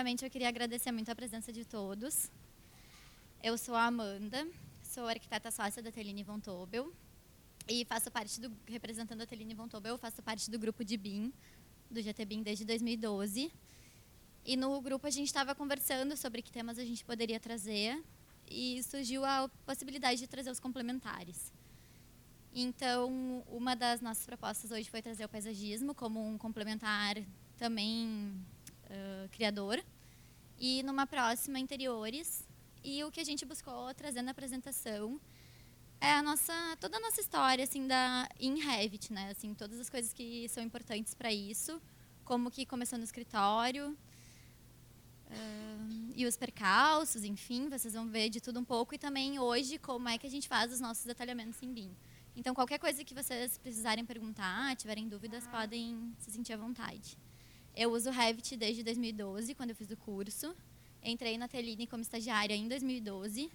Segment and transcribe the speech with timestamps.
[0.00, 2.30] Primeiramente, eu queria agradecer muito a presença de todos.
[3.42, 4.48] Eu sou a Amanda,
[4.82, 6.90] sou arquiteta sócia da Teline Von Tobel
[7.68, 11.30] e faço parte do, representando a Teline Von Tobel, faço parte do grupo de BIM,
[11.90, 13.52] do GT BIM desde 2012.
[14.42, 18.02] E no grupo a gente estava conversando sobre que temas a gente poderia trazer
[18.50, 21.52] e surgiu a possibilidade de trazer os complementares.
[22.54, 27.16] Então, uma das nossas propostas hoje foi trazer o paisagismo como um complementar
[27.58, 28.34] também
[28.90, 29.82] uh, criador.
[30.60, 32.46] E numa próxima, interiores.
[32.84, 35.18] E o que a gente buscou trazer na apresentação
[35.98, 39.30] é a nossa toda a nossa história assim da em Revit, né?
[39.30, 41.80] Assim, todas as coisas que são importantes para isso,
[42.24, 43.96] como que começou no escritório,
[45.30, 49.78] uh, e os percalços, enfim, vocês vão ver de tudo um pouco e também hoje
[49.78, 51.90] como é que a gente faz os nossos detalhamentos em BIM.
[52.36, 57.16] Então qualquer coisa que vocês precisarem perguntar, tiverem dúvidas, podem se sentir à vontade.
[57.82, 60.54] Eu uso Revit desde 2012, quando eu fiz o curso.
[61.02, 63.50] Entrei na Teline como estagiária em 2012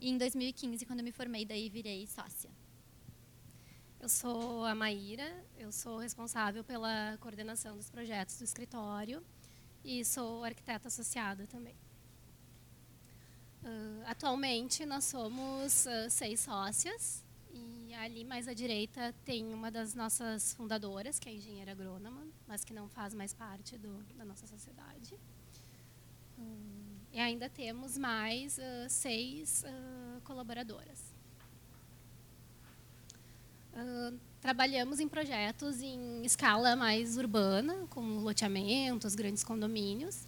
[0.00, 2.50] e em 2015, quando eu me formei, daí virei sócia.
[4.00, 9.22] Eu sou a Maíra, eu sou responsável pela coordenação dos projetos do escritório
[9.84, 11.76] e sou arquiteta associada também.
[13.62, 17.24] Uh, atualmente, nós somos uh, seis sócias
[17.88, 22.22] e ali mais à direita tem uma das nossas fundadoras, que é a engenheira agrônoma,
[22.46, 25.14] mas que não faz mais parte do, da nossa sociedade.
[27.10, 31.00] E ainda temos mais uh, seis uh, colaboradoras.
[33.72, 40.26] Uh, trabalhamos em projetos em escala mais urbana, como loteamentos, grandes condomínios,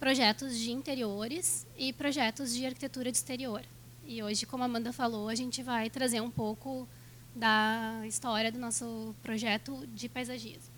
[0.00, 3.62] projetos de interiores e projetos de arquitetura de exterior.
[4.06, 6.88] E hoje, como a Amanda falou, a gente vai trazer um pouco
[7.34, 10.76] da história do nosso projeto de paisagismo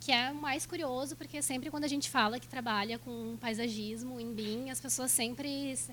[0.00, 4.32] que é mais curioso, porque sempre quando a gente fala que trabalha com paisagismo em
[4.32, 5.92] BIM, as pessoas sempre se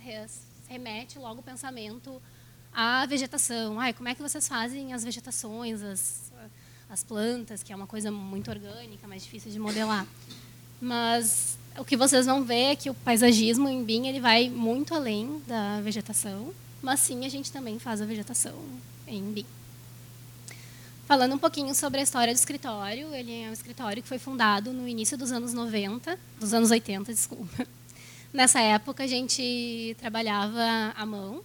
[0.69, 2.21] remete logo o pensamento
[2.72, 3.79] à vegetação.
[3.79, 6.31] Ai, como é que vocês fazem as vegetações, as,
[6.89, 10.05] as plantas, que é uma coisa muito orgânica, mais difícil de modelar.
[10.79, 14.93] Mas o que vocês vão ver é que o paisagismo em BIM ele vai muito
[14.93, 18.55] além da vegetação, mas sim a gente também faz a vegetação
[19.07, 19.45] em BIM.
[21.05, 24.73] Falando um pouquinho sobre a história do escritório, ele é um escritório que foi fundado
[24.73, 27.67] no início dos anos 90, dos anos 80, desculpa.
[28.33, 31.43] Nessa época a gente trabalhava à mão.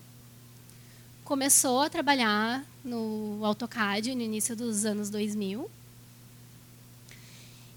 [1.25, 5.71] Começou a trabalhar no AutoCAD no início dos anos 2000.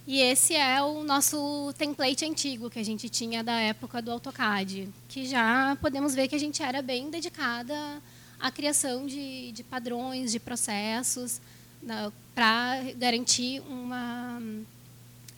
[0.06, 4.90] E esse é o nosso template antigo que a gente tinha da época do AutoCAD,
[5.08, 7.74] que já podemos ver que a gente era bem dedicada
[8.38, 11.40] à criação de, de padrões, de processos,
[12.36, 14.42] para garantir uma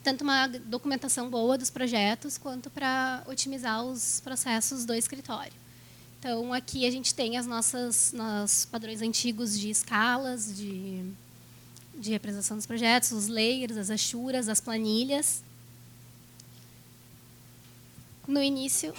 [0.02, 5.52] tanto uma documentação boa dos projetos quanto para otimizar os processos do escritório.
[6.18, 11.04] Então aqui a gente tem as nossas nossos padrões antigos de escalas, de,
[11.98, 15.42] de representação dos projetos, os layers, as achuras, as planilhas.
[18.26, 18.92] No início,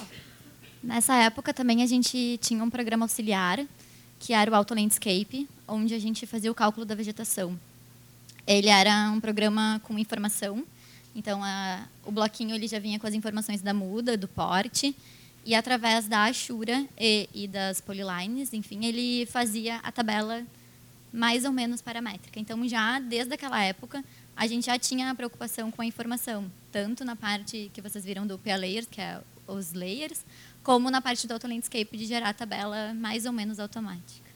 [0.82, 3.66] nessa época também a gente tinha um programa auxiliar
[4.20, 7.60] que era o Auto Landscape, onde a gente fazia o cálculo da vegetação.
[8.46, 10.64] Ele era um programa com informação,
[11.16, 14.96] então a, o bloquinho ele já vinha com as informações da muda, do porte,
[15.46, 20.44] e através da Ashura e, e das polylines, enfim, ele fazia a tabela
[21.12, 22.40] mais ou menos paramétrica.
[22.40, 24.04] Então, já desde aquela época,
[24.36, 28.28] a gente já tinha a preocupação com a informação, tanto na parte que vocês viram
[28.28, 30.24] do PA Layers, que é os layers,
[30.62, 34.28] como na parte do Auto Landscape de gerar a tabela mais ou menos automática.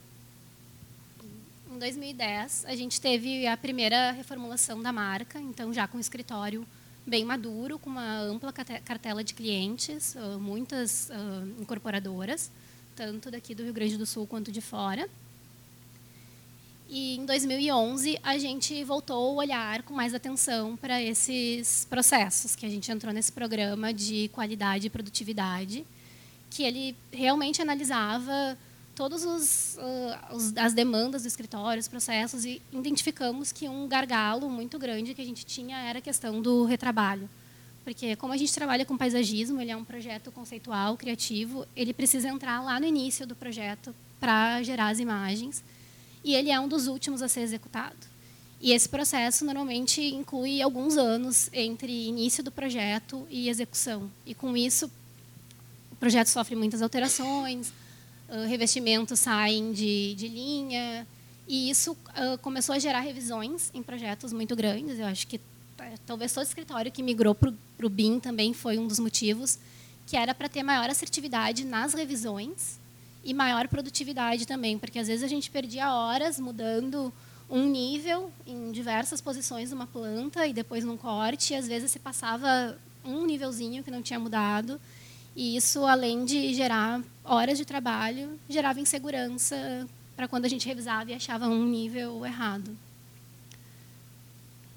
[1.70, 6.66] Em 2010, a gente teve a primeira reformulação da marca, então já com o escritório
[7.06, 11.10] bem maduro, com uma ampla cartela de clientes, muitas
[11.60, 12.52] incorporadoras,
[12.96, 15.10] tanto daqui do Rio Grande do Sul quanto de fora.
[16.94, 22.66] E em 2011 a gente voltou a olhar com mais atenção para esses processos que
[22.66, 25.86] a gente entrou nesse programa de qualidade e produtividade
[26.50, 28.58] que ele realmente analisava
[28.94, 29.24] todas
[29.78, 35.22] uh, as demandas do escritório, os processos, e identificamos que um gargalo muito grande que
[35.22, 37.30] a gente tinha era a questão do retrabalho.
[37.86, 42.28] Porque, como a gente trabalha com paisagismo, ele é um projeto conceitual, criativo, ele precisa
[42.28, 45.64] entrar lá no início do projeto para gerar as imagens.
[46.24, 48.12] E ele é um dos últimos a ser executado.
[48.60, 54.10] E esse processo normalmente inclui alguns anos entre início do projeto e execução.
[54.26, 54.90] E com isso,
[55.92, 57.74] o projeto sofre muitas alterações,
[58.48, 61.08] revestimentos saem de, de linha,
[61.48, 65.00] e isso uh, começou a gerar revisões em projetos muito grandes.
[65.00, 65.40] Eu acho que
[65.80, 67.52] é, talvez todo escritório que migrou para
[67.84, 69.60] o BIM também foi um dos motivos,
[70.08, 72.80] que era para ter maior assertividade nas revisões
[73.24, 77.14] e maior produtividade também, porque às vezes a gente perdia horas mudando
[77.50, 82.00] um nível em diversas posições uma planta e depois num corte, e às vezes se
[82.00, 84.80] passava um nívelzinho que não tinha mudado,
[85.36, 91.12] e isso, além de gerar horas de trabalho, gerava insegurança para quando a gente revisava
[91.12, 92.76] e achava um nível errado.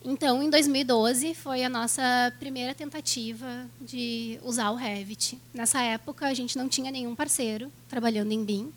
[0.06, 5.40] Então, em 2012, foi a nossa primeira tentativa de usar o Revit.
[5.52, 8.70] Nessa época, a gente não tinha nenhum parceiro trabalhando em BIM.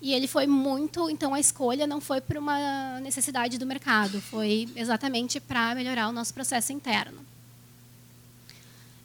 [0.00, 4.68] E ele foi muito, então a escolha não foi por uma necessidade do mercado, foi
[4.76, 7.18] exatamente para melhorar o nosso processo interno.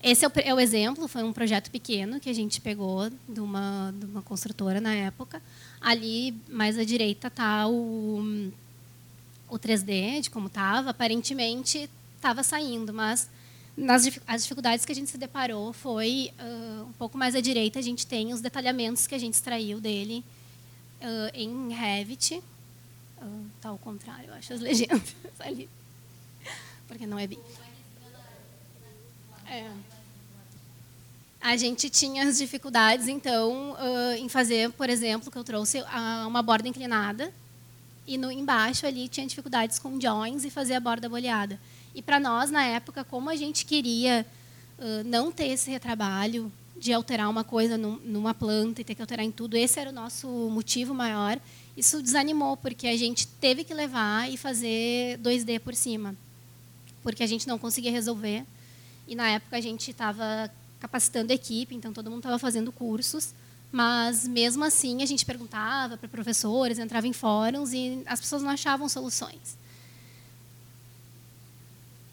[0.02, 3.40] Esse é o, é o, exemplo, foi um projeto pequeno que a gente pegou de
[3.40, 5.42] uma, de uma construtora na época.
[5.82, 8.52] Ali, mais à direita, está o,
[9.54, 10.90] o 3D, de como estava.
[10.90, 13.30] Aparentemente, estava saindo, mas
[13.78, 17.80] nas, as dificuldades que a gente se deparou foi, uh, um pouco mais à direita,
[17.80, 20.24] a gente tem os detalhamentos que a gente extraiu dele
[21.02, 22.42] uh, em Revit.
[23.22, 25.70] Uh, ao contrário, eu acho, as legendas ali.
[26.88, 27.40] Porque não é bem...
[29.48, 29.70] É
[31.44, 36.26] a gente tinha as dificuldades, então, uh, em fazer, por exemplo, que eu trouxe uh,
[36.26, 37.34] uma borda inclinada
[38.06, 41.60] e no embaixo ali tinha dificuldades com joins e fazer a borda boleada.
[41.96, 44.26] E para nós, na época, como a gente queria
[44.78, 49.02] uh, não ter esse retrabalho de alterar uma coisa num, numa planta e ter que
[49.02, 51.40] alterar em tudo, esse era o nosso motivo maior.
[51.78, 56.16] Isso desanimou, porque a gente teve que levar e fazer 2D por cima,
[57.02, 58.44] porque a gente não conseguia resolver.
[59.08, 63.34] E na época a gente estava capacitando a equipe, então todo mundo estava fazendo cursos,
[63.74, 68.52] mas mesmo assim a gente perguntava para professores, entrava em fóruns e as pessoas não
[68.52, 69.58] achavam soluções.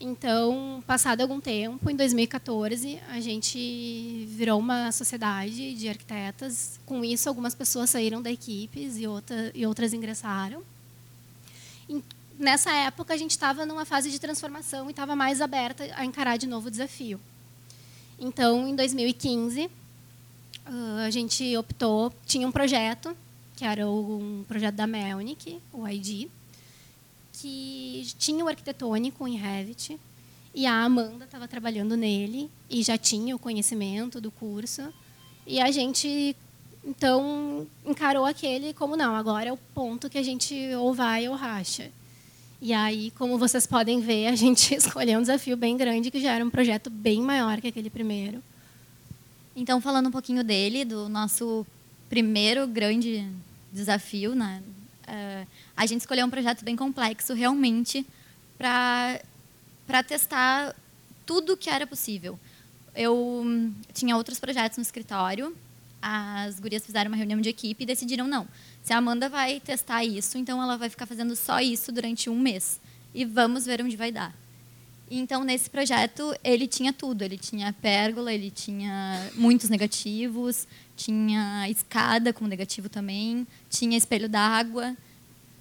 [0.00, 6.80] Então, passado algum tempo, em 2014, a gente virou uma sociedade de arquitetas.
[6.86, 10.62] Com isso, algumas pessoas saíram da equipe e, outra, e outras ingressaram.
[11.86, 12.02] E
[12.38, 16.38] nessa época, a gente estava numa fase de transformação e estava mais aberta a encarar
[16.38, 17.20] de novo o desafio.
[18.18, 19.70] Então, em 2015,
[20.70, 23.16] ah, a gente optou, tinha um projeto,
[23.56, 26.28] que era um projeto da Melnick, o ID,
[27.32, 29.98] que tinha o arquitetônico em Revit,
[30.54, 34.92] e a Amanda estava trabalhando nele e já tinha o conhecimento do curso.
[35.46, 36.36] E a gente,
[36.84, 41.34] então, encarou aquele como não, agora é o ponto que a gente ou vai ou
[41.34, 41.90] racha.
[42.62, 46.32] E aí, como vocês podem ver, a gente escolheu um desafio bem grande, que já
[46.32, 48.40] era um projeto bem maior que aquele primeiro.
[49.60, 51.66] Então, falando um pouquinho dele, do nosso
[52.08, 53.28] primeiro grande
[53.72, 54.62] desafio, né?
[55.06, 58.06] Uh, a gente escolheu um projeto bem complexo, realmente,
[58.56, 59.20] para
[60.06, 60.74] testar
[61.26, 62.38] tudo que era possível.
[62.94, 63.44] Eu
[63.92, 65.54] tinha outros projetos no escritório,
[66.00, 68.48] as gurias fizeram uma reunião de equipe e decidiram não
[68.82, 72.38] se a Amanda vai testar isso, então ela vai ficar fazendo só isso durante um
[72.38, 72.80] mês.
[73.14, 74.34] E vamos ver onde vai dar.
[75.10, 77.22] Então, nesse projeto, ele tinha tudo.
[77.22, 84.96] Ele tinha pérgola, ele tinha muitos negativos, tinha escada com negativo também, tinha espelho d'água,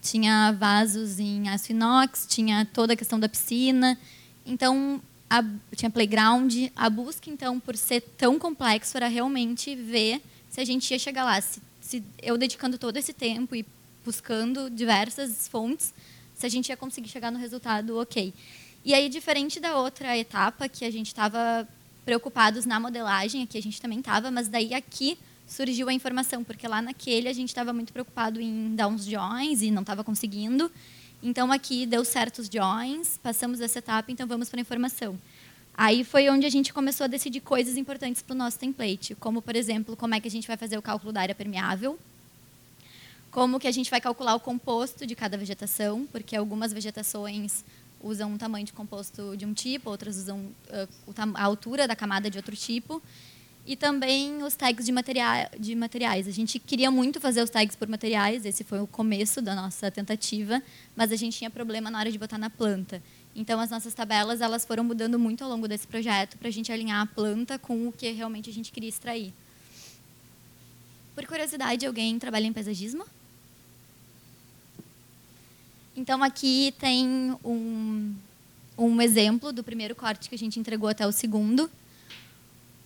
[0.02, 3.98] tinha vasos em aço inox, tinha toda a questão da piscina.
[4.46, 5.44] Então, a,
[5.76, 6.54] tinha playground.
[6.76, 11.24] A busca, então, por ser tão complexo, era realmente ver se a gente ia chegar
[11.24, 13.66] lá, se se eu dedicando todo esse tempo e
[14.06, 15.92] buscando diversas fontes,
[16.36, 18.32] se a gente ia conseguir chegar no resultado ok.
[18.84, 21.68] E aí, diferente da outra etapa, que a gente estava
[22.06, 25.18] preocupados na modelagem, aqui a gente também estava, mas daí aqui
[25.48, 29.62] surgiu a informação, porque lá naquele a gente estava muito preocupado em dar uns joins
[29.62, 30.72] e não estava conseguindo.
[31.22, 35.20] Então, aqui deu certos joins, passamos essa etapa, então vamos para a informação.
[35.76, 39.42] Aí foi onde a gente começou a decidir coisas importantes para o nosso template, como,
[39.42, 42.00] por exemplo, como é que a gente vai fazer o cálculo da área permeável,
[43.32, 47.64] como que a gente vai calcular o composto de cada vegetação, porque algumas vegetações
[48.02, 52.30] usam um tamanho de composto de um tipo, outras usam uh, a altura da camada
[52.30, 53.02] de outro tipo,
[53.66, 56.28] e também os tags de, materia de materiais.
[56.28, 59.92] A gente queria muito fazer os tags por materiais, esse foi o começo da nossa
[59.92, 60.62] tentativa,
[60.96, 63.02] mas a gente tinha problema na hora de botar na planta.
[63.36, 66.72] Então, as nossas tabelas elas foram mudando muito ao longo desse projeto para a gente
[66.72, 69.34] alinhar a planta com o que realmente a gente queria extrair.
[71.14, 73.06] Por curiosidade, alguém trabalha em paisagismo?
[76.00, 78.16] Então, aqui tem um,
[78.78, 81.70] um exemplo do primeiro corte que a gente entregou até o segundo.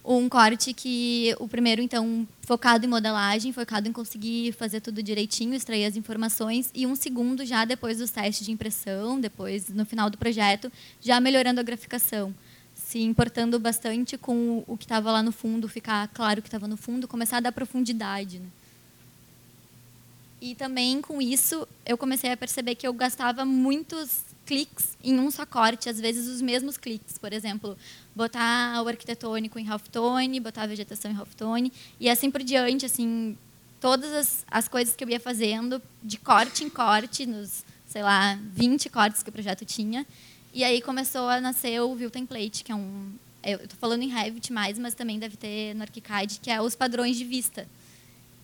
[0.03, 5.53] Um corte que o primeiro, então, focado em modelagem, focado em conseguir fazer tudo direitinho,
[5.53, 10.09] extrair as informações, e um segundo já depois dos testes de impressão, depois no final
[10.09, 12.33] do projeto, já melhorando a graficação,
[12.73, 16.77] se importando bastante com o que estava lá no fundo, ficar claro que estava no
[16.77, 18.39] fundo, começar a dar profundidade.
[18.39, 18.47] Né?
[20.43, 25.31] E também com isso eu comecei a perceber que eu gastava muitos cliques em um
[25.31, 27.77] só corte, às vezes os mesmos cliques, por exemplo,
[28.13, 33.37] botar o arquitetônico em halftone, botar a vegetação em halftone e assim por diante, assim,
[33.79, 38.37] todas as, as coisas que eu ia fazendo de corte em corte, nos, sei lá,
[38.51, 40.05] 20 cortes que o projeto tinha.
[40.53, 44.09] E aí começou a nascer o View Template, que é um eu estou falando em
[44.09, 47.65] Revit mais, mas também deve ter no ArchiCAD, que é os padrões de vista.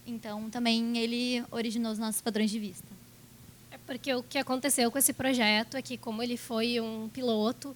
[0.10, 2.88] Então, também ele originou os nossos padrões de vista.
[3.72, 7.76] É porque o que aconteceu com esse projeto é que, como ele foi um piloto,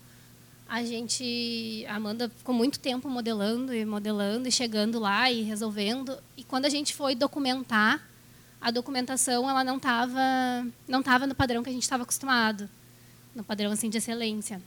[0.68, 6.18] a gente, a Amanda ficou muito tempo modelando e modelando e chegando lá e resolvendo.
[6.36, 8.02] E quando a gente foi documentar,
[8.60, 12.70] a documentação ela não estava não tava no padrão que a gente estava acostumado,
[13.36, 14.62] no padrão assim de excelência.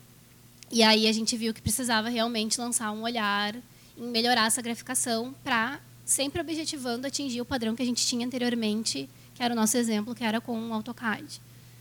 [0.70, 3.56] E aí a gente viu que precisava realmente lançar um olhar
[3.96, 9.06] em melhorar essa graficação para sempre objetivando atingir o padrão que a gente tinha anteriormente
[9.36, 11.40] que era o nosso exemplo, que era com o AutoCAD.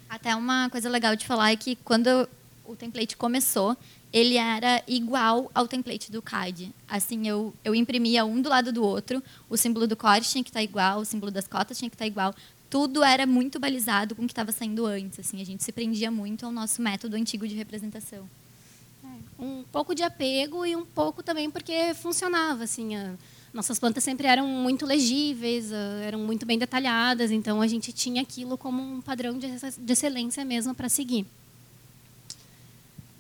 [0.10, 2.28] Até uma coisa legal de falar é que quando
[2.66, 3.78] o template começou,
[4.12, 6.72] ele era igual ao template do CAD.
[6.88, 10.50] Assim, eu, eu imprimia um do lado do outro, o símbolo do corte tinha que
[10.50, 12.36] estar igual, o símbolo das cotas tinha que estar igual.
[12.70, 15.20] Tudo era muito balizado com o que estava saindo antes.
[15.20, 18.30] Assim, a gente se prendia muito ao nosso método antigo de representação.
[19.04, 22.66] É, um pouco de apego e um pouco também porque funcionava.
[22.66, 23.14] Assim, a
[23.56, 28.22] nossas plantas sempre eram muito legíveis, ah, eram muito bem detalhadas, então a gente tinha
[28.22, 29.48] aquilo como um padrão de
[29.92, 31.26] excelência mesmo para seguir.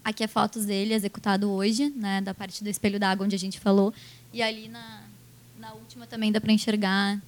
[0.04, 3.60] Aqui é fotos dele executado hoje, né, da parte do espelho d'água onde a gente
[3.62, 3.94] falou,
[4.34, 5.04] e ali na,
[5.58, 7.20] na última também dá para enxergar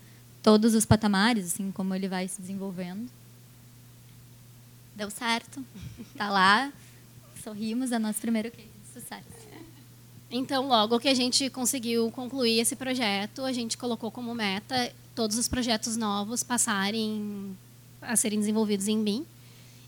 [0.44, 3.10] todos os patamares, assim como ele vai se desenvolvendo.
[4.96, 5.66] Deu certo,
[6.18, 6.74] tá lá,
[7.42, 9.37] sorrimos, é nosso primeiro case de sucesso.
[10.30, 15.38] Então, logo que a gente conseguiu concluir esse projeto, a gente colocou como meta todos
[15.38, 17.58] os projetos novos passarem
[18.02, 19.26] a serem desenvolvidos em BIM.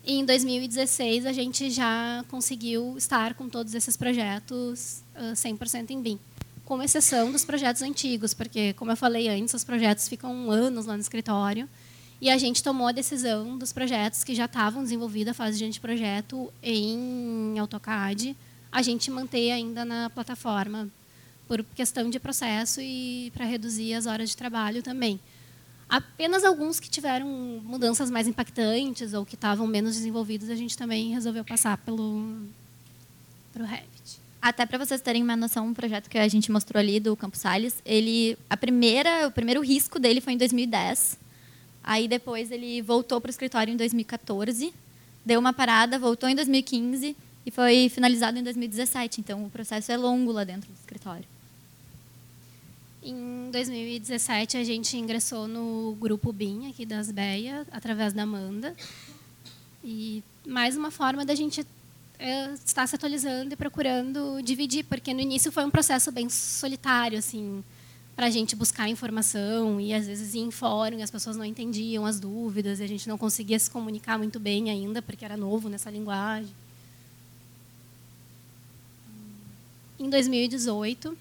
[0.04, 5.02] E em 2016 a gente já conseguiu estar com todos esses projetos
[5.34, 6.18] 100% em BIM,
[6.64, 10.94] com exceção dos projetos antigos, porque como eu falei antes, os projetos ficam anos lá
[10.94, 11.68] no escritório.
[12.18, 15.66] E a gente tomou a decisão dos projetos que já estavam desenvolvidos a fase de
[15.66, 18.34] anteprojeto em AutoCAD
[18.72, 20.88] a gente manter ainda na plataforma
[21.48, 25.18] por questão de processo e para reduzir as horas de trabalho também.
[25.88, 27.26] Apenas alguns que tiveram
[27.64, 32.46] mudanças mais impactantes ou que estavam menos desenvolvidos, a gente também resolveu passar pelo
[33.52, 34.20] para o Revit.
[34.40, 37.40] Até para vocês terem uma noção, um projeto que a gente mostrou ali do Campos
[37.40, 41.18] Salles, ele a primeira, o primeiro risco dele foi em 2010.
[41.82, 44.72] Aí depois ele voltou para o escritório em 2014,
[45.26, 49.20] deu uma parada, voltou em 2015 e foi finalizado em 2017.
[49.20, 51.24] Então, o processo é longo lá dentro do escritório.
[53.02, 58.76] Em 2017, a gente ingressou no grupo BIM aqui das BEA, através da Amanda.
[59.82, 61.66] E mais uma forma da gente
[62.18, 67.18] é, estar se atualizando e procurando dividir, porque no início foi um processo bem solitário,
[67.18, 67.64] assim,
[68.14, 71.44] para a gente buscar informação e às vezes ir em fórum e as pessoas não
[71.44, 75.38] entendiam as dúvidas e a gente não conseguia se comunicar muito bem ainda, porque era
[75.38, 76.52] novo nessa linguagem.
[80.00, 81.16] Em 2018,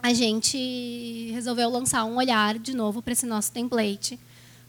[0.00, 4.20] a gente resolveu lançar um olhar de novo para esse nosso template,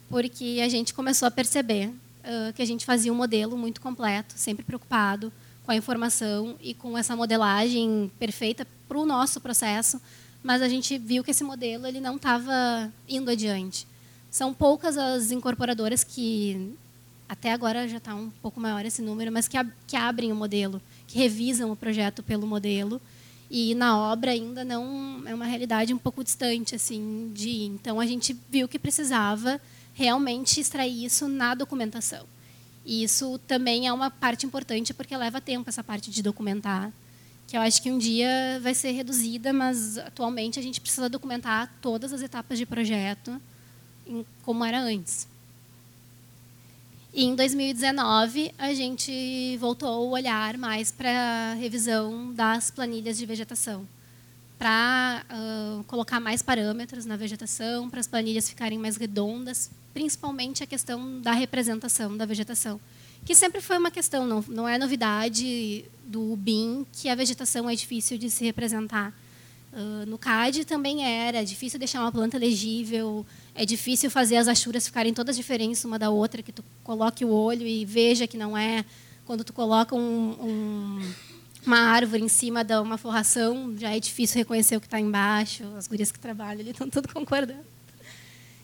[0.09, 4.33] porque a gente começou a perceber uh, que a gente fazia um modelo muito completo,
[4.35, 5.31] sempre preocupado
[5.63, 10.01] com a informação e com essa modelagem perfeita para o nosso processo,
[10.41, 13.85] mas a gente viu que esse modelo ele não estava indo adiante.
[14.31, 16.73] São poucas as incorporadoras que
[17.29, 20.35] até agora já está um pouco maior esse número, mas que, ab que abrem o
[20.35, 22.99] modelo, que revisam o projeto pelo modelo
[23.49, 27.65] e na obra ainda não é uma realidade um pouco distante assim de ir.
[27.65, 29.61] então a gente viu que precisava
[29.93, 32.25] realmente extrair isso na documentação
[32.85, 36.91] e isso também é uma parte importante porque leva tempo essa parte de documentar
[37.47, 41.71] que eu acho que um dia vai ser reduzida mas atualmente a gente precisa documentar
[41.81, 43.39] todas as etapas de projeto
[44.43, 45.27] como era antes
[47.15, 53.25] e em 2019, a gente voltou o olhar mais para a revisão das planilhas de
[53.25, 53.87] vegetação,
[54.59, 60.67] para uh, colocar mais parâmetros na vegetação, para as planilhas ficarem mais redondas, principalmente a
[60.67, 62.81] questão da representação da vegetação,
[63.23, 67.75] que sempre foi uma questão, não, não é novidade do BIM que a vegetação é
[67.75, 69.13] difícil de se representar.
[69.71, 74.85] Uh, no CAD também era, difícil deixar uma planta legível, é difícil fazer as achuras
[74.85, 78.57] ficarem todas diferentes uma da outra, que tu coloque o olho e veja que não
[78.57, 78.83] é.
[79.25, 81.13] Quando tu coloca um, um,
[81.65, 85.63] uma árvore em cima de uma forração, já é difícil reconhecer o que está embaixo.
[85.77, 87.65] As gurias que trabalham ali estão tudo concordando.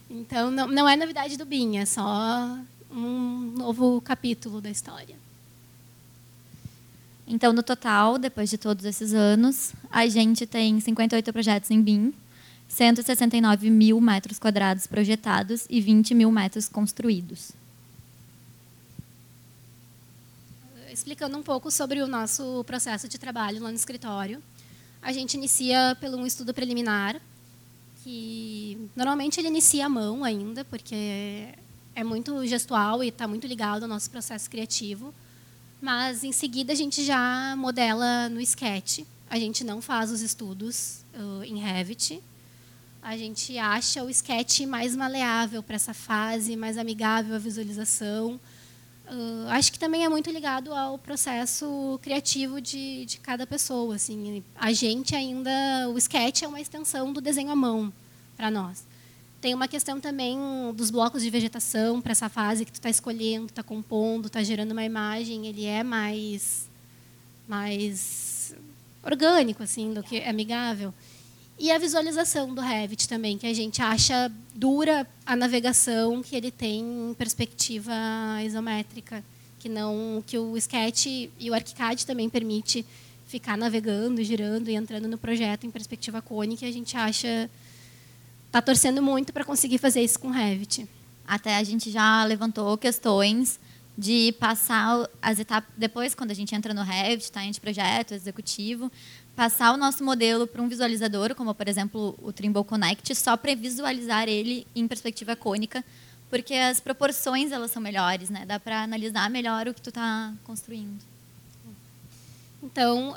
[0.10, 2.57] Então, não, não é novidade do BIM, é só
[2.91, 5.15] um novo capítulo da história.
[7.25, 12.13] Então, no total, depois de todos esses anos, a gente tem 58 projetos em BIM,
[12.72, 17.51] 169 mil metros quadrados projetados e 20 mil metros construídos.
[20.90, 24.42] Explicando um pouco sobre o nosso processo de trabalho lá no escritório,
[25.01, 27.20] a gente inicia pelo um estudo preliminar,
[28.04, 31.50] que normalmente ele inicia à mão ainda, porque
[31.94, 35.13] é muito gestual e está muito ligado ao nosso processo criativo.
[35.82, 39.00] Mas em seguida a gente já modela no Sketch.
[39.30, 42.22] A gente não faz os estudos uh, em Revit.
[43.01, 48.39] A gente acha o Sketch mais maleável para essa fase, mais amigável à visualização.
[49.08, 53.96] Uh, acho que também é muito ligado ao processo criativo de, de cada pessoa.
[53.96, 55.51] Assim, a gente ainda,
[55.89, 57.91] o Sketch é uma extensão do desenho à mão
[58.38, 58.86] para nós.
[59.41, 60.38] Tem uma questão também
[60.75, 64.74] dos blocos de vegetação para essa fase que tu está escolhendo, está compondo, está gerando
[64.74, 65.48] uma imagem.
[65.48, 66.70] Ele é mais,
[67.48, 68.53] mais
[69.03, 70.93] orgânico assim do que amigável.
[71.62, 76.50] E a visualização do Revit também, que a gente acha dura a navegação que ele
[76.50, 77.94] tem em perspectiva
[78.44, 79.24] isométrica,
[79.59, 82.83] que não que o Sketch e o ArchiCAD também permite
[83.27, 87.48] ficar navegando, girando e entrando no projeto em perspectiva cônica, a gente acha
[88.48, 90.90] está torcendo muito para conseguir fazer isso com o Revit.
[91.27, 93.59] Até a gente já levantou questões
[93.96, 98.92] de passar as etapas depois quando a gente entra no Revit, está em projeto executivo,
[99.35, 103.55] passar o nosso modelo para um visualizador, como por exemplo o Trimble Connect, só para
[103.55, 105.83] visualizar ele em perspectiva cônica,
[106.29, 108.46] porque as proporções elas são melhores, né?
[108.46, 111.01] Dá para analisar melhor o que tu está construindo.
[112.63, 113.15] Então,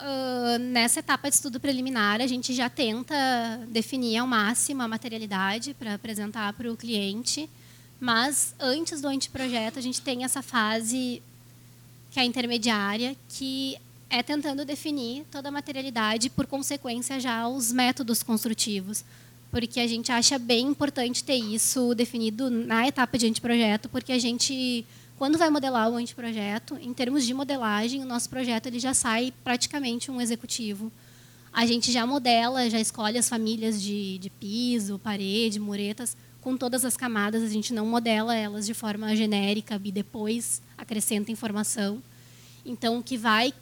[0.59, 3.14] nessa etapa de estudo preliminar, a gente já tenta
[3.68, 7.50] definir ao máximo a materialidade para apresentar para o cliente,
[8.00, 11.22] mas antes do anteprojeto, a gente tem essa fase
[12.11, 13.77] que é a intermediária, que
[14.14, 19.05] é tentando definir toda a materialidade, por consequência, já os métodos construtivos.
[19.50, 24.18] Porque a gente acha bem importante ter isso definido na etapa de anteprojeto, porque a
[24.18, 24.85] gente
[25.16, 29.33] quando vai modelar o anteprojeto, em termos de modelagem, o nosso projeto ele já sai
[29.44, 30.90] praticamente um executivo.
[31.53, 36.85] A gente já modela, já escolhe as famílias de, de piso, parede, muretas, com todas
[36.85, 37.44] as camadas.
[37.44, 42.03] A gente não modela elas de forma genérica e depois acrescenta informação.
[42.66, 43.55] Então, o que vai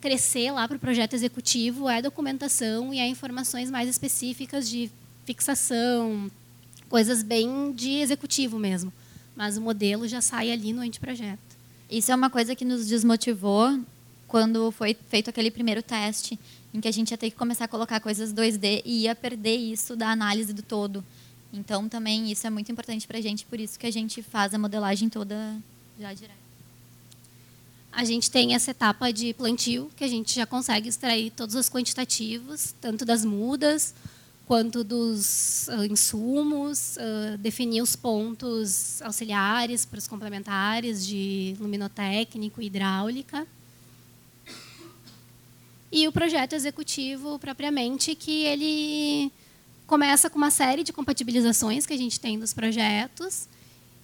[0.00, 4.90] crescer lá para o projeto executivo é documentação e é informações mais específicas de
[5.24, 6.30] fixação,
[6.88, 8.92] coisas bem de executivo mesmo
[9.40, 11.40] mas o modelo já sai ali no anteprojeto.
[11.90, 13.80] Isso é uma coisa que nos desmotivou
[14.28, 16.38] quando foi feito aquele primeiro teste,
[16.74, 19.56] em que a gente ia ter que começar a colocar coisas 2D e ia perder
[19.56, 21.02] isso da análise do todo.
[21.50, 24.52] Então, também isso é muito importante para a gente, por isso que a gente faz
[24.52, 25.56] a modelagem toda
[25.98, 26.39] já direto.
[27.92, 31.68] A gente tem essa etapa de plantio, que a gente já consegue extrair todos os
[31.68, 33.94] quantitativos, tanto das mudas,
[34.46, 42.66] quanto dos uh, insumos, uh, definir os pontos auxiliares para os complementares de luminotécnico e
[42.66, 43.46] hidráulica.
[45.92, 49.32] E o projeto executivo, propriamente, que ele
[49.86, 53.48] começa com uma série de compatibilizações que a gente tem dos projetos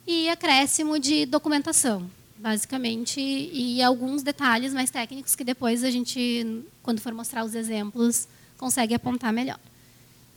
[0.06, 7.00] e acréscimo de documentação, basicamente, e alguns detalhes mais técnicos que depois a gente, quando
[7.00, 9.58] for mostrar os exemplos, consegue apontar melhor.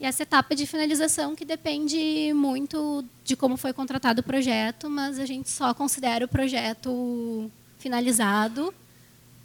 [0.00, 5.18] E essa etapa de finalização que depende muito de como foi contratado o projeto, mas
[5.18, 8.72] a gente só considera o projeto finalizado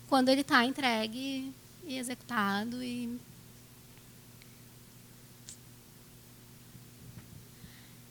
[0.08, 1.52] quando ele está entregue
[1.86, 2.82] e executado.
[2.82, 3.20] E...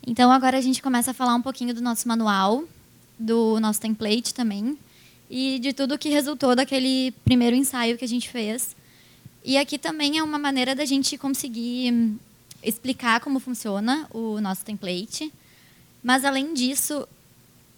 [0.07, 2.65] Então agora a gente começa a falar um pouquinho do nosso manual,
[3.19, 4.79] do nosso template também,
[5.31, 8.77] e de tudo que resultou daquele primeiro ensaio que a gente fez.
[9.45, 12.17] E aqui também é uma maneira da gente conseguir
[12.63, 15.33] explicar como funciona o nosso template,
[16.03, 17.07] mas além disso,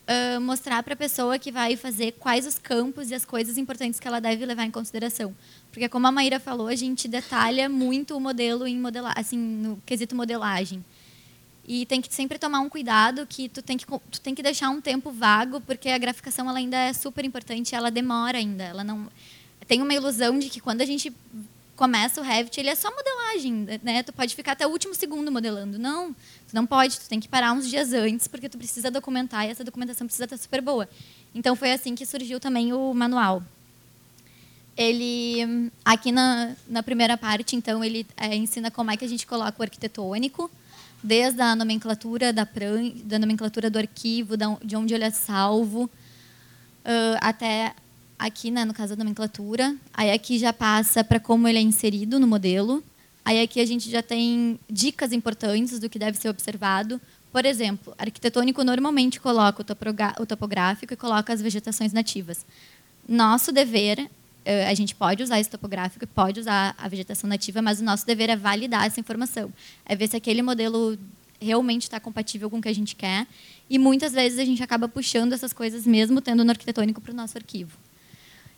[0.06, 4.00] uh, mostrar para a pessoa que vai fazer quais os campos e as coisas importantes
[4.00, 5.34] que ela deve levar em consideração.
[5.70, 9.82] Porque, como a Maíra falou, a gente detalha muito o modelo em modelar, assim, no
[9.84, 10.84] quesito modelagem.
[11.66, 14.70] E tem que sempre tomar um cuidado que tu tem que, tu tem que deixar
[14.70, 18.64] um tempo vago, porque a graficação ela ainda é super importante, ela demora ainda.
[18.64, 19.08] Ela não
[19.66, 21.12] tem uma ilusão de que quando a gente
[21.76, 24.02] começa o Revit, ele é só modelagem, né?
[24.02, 25.78] Tu pode ficar até o último segundo modelando.
[25.78, 29.46] Não, tu não pode, tu tem que parar uns dias antes, porque tu precisa documentar
[29.46, 30.88] e essa documentação precisa estar super boa.
[31.34, 33.42] Então foi assim que surgiu também o manual.
[34.76, 39.26] Ele aqui na, na primeira parte, então ele é, ensina como é que a gente
[39.26, 40.50] coloca o arquitetônico,
[41.06, 47.18] desde a nomenclatura da, pran da nomenclatura do arquivo, de onde ele é salvo, uh,
[47.20, 47.74] até
[48.18, 49.76] aqui, né, no caso da nomenclatura.
[49.94, 52.82] Aí aqui já passa para como ele é inserido no modelo.
[53.24, 57.00] Aí aqui a gente já tem dicas importantes do que deve ser observado.
[57.30, 59.62] Por exemplo, arquitetônico normalmente coloca
[60.18, 62.44] o topográfico e coloca as vegetações nativas.
[63.08, 64.10] Nosso dever,
[64.68, 68.30] a gente pode usar esse topográfico pode usar a vegetação nativa, mas o nosso dever
[68.30, 69.52] é validar essa informação.
[69.84, 70.96] É ver se aquele modelo
[71.40, 73.26] realmente está compatível com o que a gente quer.
[73.68, 77.16] E muitas vezes a gente acaba puxando essas coisas mesmo tendo no arquitetônico para o
[77.16, 77.76] nosso arquivo.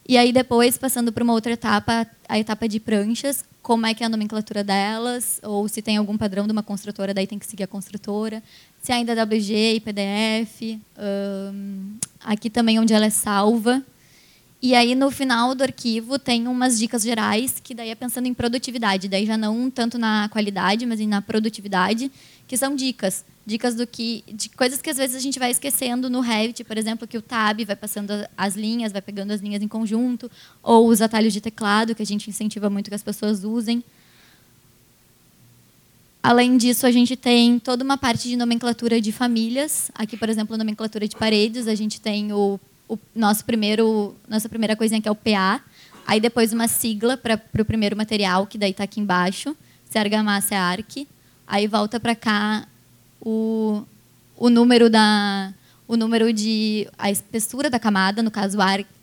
[0.09, 4.03] E aí depois, passando para uma outra etapa, a etapa de pranchas, como é que
[4.03, 7.47] é a nomenclatura delas, ou se tem algum padrão de uma construtora, daí tem que
[7.47, 8.43] seguir a construtora.
[8.81, 10.81] Se ainda é WG PDF.
[10.99, 13.85] Um, aqui também onde ela é salva.
[14.61, 18.35] E aí, no final do arquivo, tem umas dicas gerais, que daí é pensando em
[18.35, 19.09] produtividade.
[19.09, 22.11] Daí já não tanto na qualidade, mas na produtividade,
[22.47, 26.11] que são dicas dicas do que de coisas que às vezes a gente vai esquecendo
[26.11, 29.63] no Revit, por exemplo, que o tab vai passando as linhas, vai pegando as linhas
[29.63, 30.31] em conjunto,
[30.63, 33.83] ou os atalhos de teclado que a gente incentiva muito que as pessoas usem.
[36.23, 39.91] Além disso, a gente tem toda uma parte de nomenclatura de famílias.
[39.95, 44.75] Aqui, por exemplo, nomenclatura de paredes, a gente tem o, o nosso primeiro, nossa primeira
[44.75, 45.61] coisinha que é o PA.
[46.07, 50.01] Aí depois uma sigla para o primeiro material, que daí está aqui embaixo, se é
[50.01, 51.07] argamassa é arc.
[51.47, 52.67] Aí volta para cá
[53.21, 53.83] o,
[54.37, 55.53] o número da
[55.87, 58.59] o número de a espessura da camada, no caso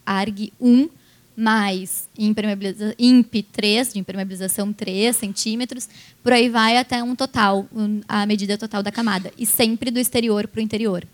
[0.05, 0.87] ARG 1
[1.35, 5.89] mais IMP 3, de impermeabilização 3 centímetros,
[6.23, 7.67] por aí vai até um total,
[8.07, 11.05] a medida total da camada, e sempre do exterior para o interior.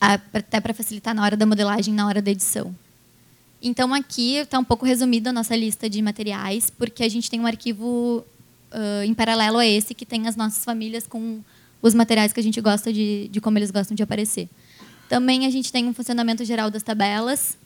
[0.00, 2.74] Até para facilitar na hora da modelagem, na hora da edição.
[3.60, 7.40] Então, aqui está um pouco resumida a nossa lista de materiais, porque a gente tem
[7.40, 8.24] um arquivo
[8.72, 11.40] uh, em paralelo a esse, que tem as nossas famílias com
[11.82, 14.48] os materiais que a gente gosta de, de como eles gostam de aparecer.
[15.08, 17.56] Também a gente tem um funcionamento geral das tabelas.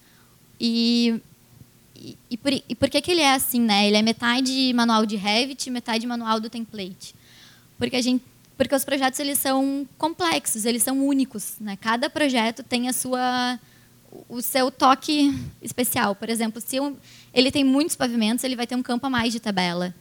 [0.59, 1.21] E,
[1.97, 3.61] e, e, por, e por que, que ele é assim?
[3.61, 3.89] Né?
[3.89, 7.15] Ele é metade manual de Revit, metade manual do template.
[7.79, 8.25] Porque, a gente,
[8.57, 11.55] porque os projetos eles são complexos, eles são únicos.
[11.61, 11.77] Né?
[11.81, 13.59] Cada projeto tem a sua,
[14.29, 16.15] o seu toque especial.
[16.15, 16.97] Por exemplo, se um,
[17.33, 19.95] ele tem muitos pavimentos, ele vai ter um campo a mais de tabela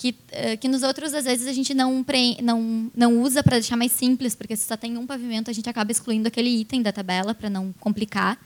[0.00, 2.02] que, eh, que nos outros, às vezes, a gente não,
[2.42, 5.68] não, não usa para deixar mais simples, porque se só tem um pavimento, a gente
[5.68, 8.42] acaba excluindo aquele item da tabela para não complicar.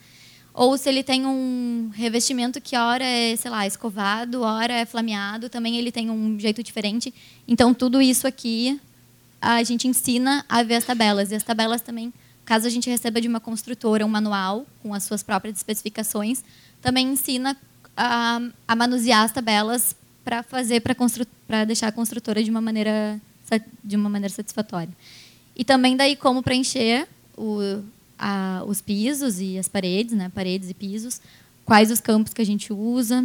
[0.52, 5.48] Ou se ele tem um revestimento que ora é, sei lá, escovado, ora é flameado,
[5.48, 7.14] também ele tem um jeito diferente.
[7.46, 8.80] Então, tudo isso aqui
[9.44, 11.30] a gente ensina a ver as tabelas.
[11.30, 12.12] E as tabelas também,
[12.44, 16.42] caso a gente receba de uma construtora um manual com as suas próprias especificações,
[16.80, 17.56] também ensina
[17.94, 20.82] a, a manusear as tabelas para fazer
[21.46, 23.20] para deixar a construtora de uma maneira
[23.84, 24.88] de uma maneira satisfatória.
[25.54, 27.82] E também daí como preencher o,
[28.18, 31.20] a, os pisos e as paredes, né, paredes e pisos,
[31.64, 33.24] quais os campos que a gente usa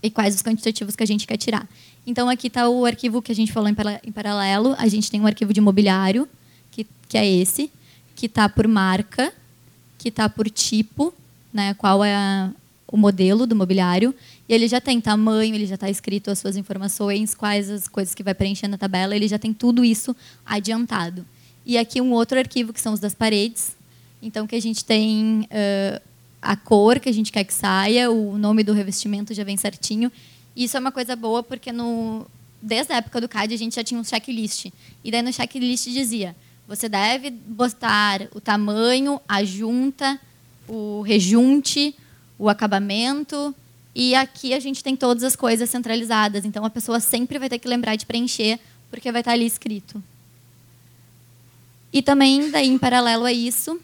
[0.00, 1.68] e quais os quantitativos que a gente quer tirar.
[2.06, 4.74] Então aqui está o arquivo que a gente falou em, paralelo.
[4.78, 6.28] A gente tem um arquivo de mobiliário
[6.70, 7.70] que, que é esse,
[8.14, 9.32] que está por marca,
[9.98, 11.12] que está por tipo,
[11.52, 12.50] né, qual é a,
[12.86, 14.14] o modelo do mobiliário
[14.48, 18.14] e ele já tem tamanho, ele já está escrito as suas informações, quais as coisas
[18.14, 20.14] que vai preencher na tabela, ele já tem tudo isso
[20.44, 21.26] adiantado.
[21.64, 23.76] E aqui um outro arquivo que são os das paredes,
[24.22, 26.00] então que a gente tem uh,
[26.40, 30.12] a cor que a gente quer que saia, o nome do revestimento já vem certinho.
[30.56, 32.26] Isso é uma coisa boa porque no
[32.62, 34.66] desde a época do CAD a gente já tinha um checklist.
[35.04, 36.34] E daí no checklist dizia:
[36.66, 40.18] você deve botar o tamanho, a junta,
[40.66, 41.94] o rejunte,
[42.38, 43.54] o acabamento,
[43.94, 47.58] e aqui a gente tem todas as coisas centralizadas, então a pessoa sempre vai ter
[47.58, 48.58] que lembrar de preencher,
[48.90, 50.02] porque vai estar ali escrito.
[51.92, 53.80] E também, daí, em paralelo a isso,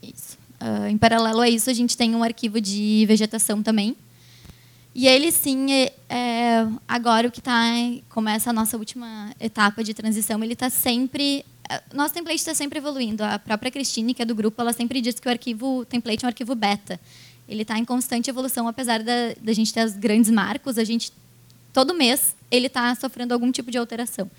[0.00, 3.96] isso uh, em paralelo a isso, a gente tem um arquivo de vegetação também.
[4.94, 7.64] E ele, sim, é, é agora o que está,
[8.08, 12.78] começa a nossa última etapa de transição, ele está sempre é, nosso template está sempre
[12.78, 13.24] evoluindo.
[13.24, 16.24] A própria Cristine, que é do grupo, ela sempre diz que o arquivo o template
[16.24, 17.00] é um arquivo beta
[17.48, 21.12] ele está em constante evolução, apesar da, da gente ter os grandes marcos, a gente
[21.72, 24.30] todo mês ele está sofrendo algum tipo de alteração.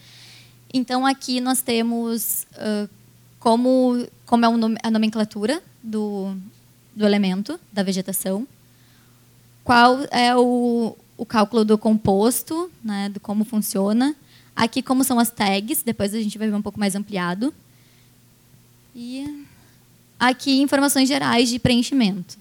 [0.74, 2.90] Então, aqui nós temos uh,
[3.40, 6.36] como, como é a nomenclatura do,
[6.96, 8.48] do elemento, da vegetação,
[9.66, 14.16] qual é o, o cálculo do composto, né, de como funciona.
[14.56, 17.52] Aqui, como são as tags, depois a gente vai ver um pouco mais ampliado.
[18.96, 19.44] E
[20.20, 22.38] aqui, informações gerais de preenchimento.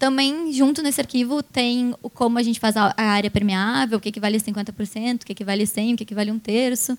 [0.00, 4.08] Também, junto nesse arquivo, tem o como a gente faz a área permeável, o que
[4.08, 6.98] equivale a 50%, o que equivale a 100%, o que equivale a um terço.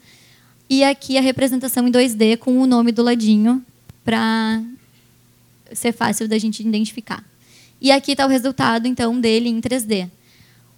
[0.69, 3.63] E aqui a representação em 2D com o nome do ladinho,
[4.05, 4.63] para
[5.73, 7.23] ser fácil da gente identificar.
[7.79, 10.09] E aqui está o resultado, então, dele em 3D.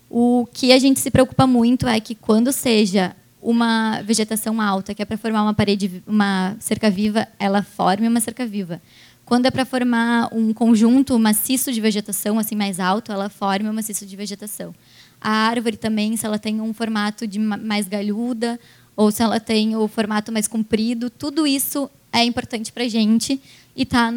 [0.09, 5.01] O que a gente se preocupa muito é que quando seja uma vegetação alta, que
[5.01, 8.81] é para formar uma parede, uma cerca viva, ela forme uma cerca viva.
[9.25, 13.73] Quando é para formar um conjunto maciço de vegetação assim mais alto, ela forma um
[13.73, 14.73] maciço de vegetação.
[15.19, 18.59] A árvore também, se ela tem um formato de mais galhuda
[18.95, 23.39] ou se ela tem o formato mais comprido, tudo isso é importante para a gente
[23.75, 24.11] e está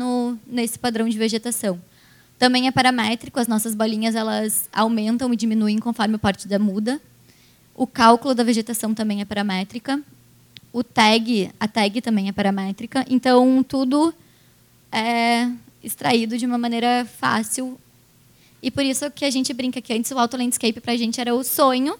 [0.46, 1.80] nesse padrão de vegetação.
[2.40, 6.98] Também é paramétrico, as nossas bolinhas elas aumentam e diminuem conforme o porte da muda.
[7.74, 10.00] O cálculo da vegetação também é paramétrica.
[10.72, 13.04] O tag, a tag também é paramétrica.
[13.10, 14.14] Então, tudo
[14.90, 15.50] é
[15.84, 17.78] extraído de uma maneira fácil.
[18.62, 21.20] E por isso que a gente brinca que antes o Auto Landscape para a gente
[21.20, 21.94] era o sonho,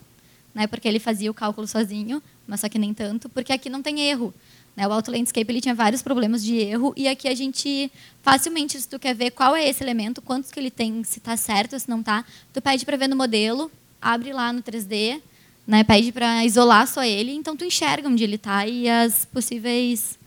[0.54, 3.82] né, porque ele fazia o cálculo sozinho, mas só que nem tanto, porque aqui não
[3.82, 4.32] tem erro.
[4.80, 4.88] Né?
[4.88, 8.88] O Auto Landscape ele tinha vários problemas de erro e aqui a gente facilmente, se
[8.88, 11.88] tu quer ver qual é esse elemento, quantos que ele tem, se está certo se
[11.88, 15.20] não está, tu pede para ver no modelo, abre lá no 3D,
[15.66, 15.84] né?
[15.84, 20.18] pede para isolar só ele, então tu enxerga onde ele está e as possíveis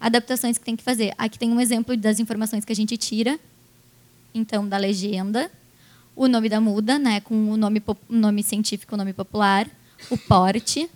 [0.00, 1.12] adaptações que tem que fazer.
[1.18, 3.40] Aqui tem um exemplo das informações que a gente tira,
[4.32, 5.50] então da legenda,
[6.14, 9.68] o nome da muda, né, com o nome, nome científico, o nome popular,
[10.10, 10.88] o porte,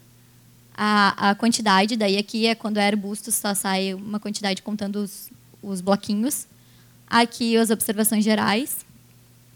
[0.83, 5.29] a, a quantidade, daí aqui é quando é arbusto, só sai uma quantidade contando os,
[5.63, 6.47] os bloquinhos.
[7.07, 8.79] Aqui as observações gerais.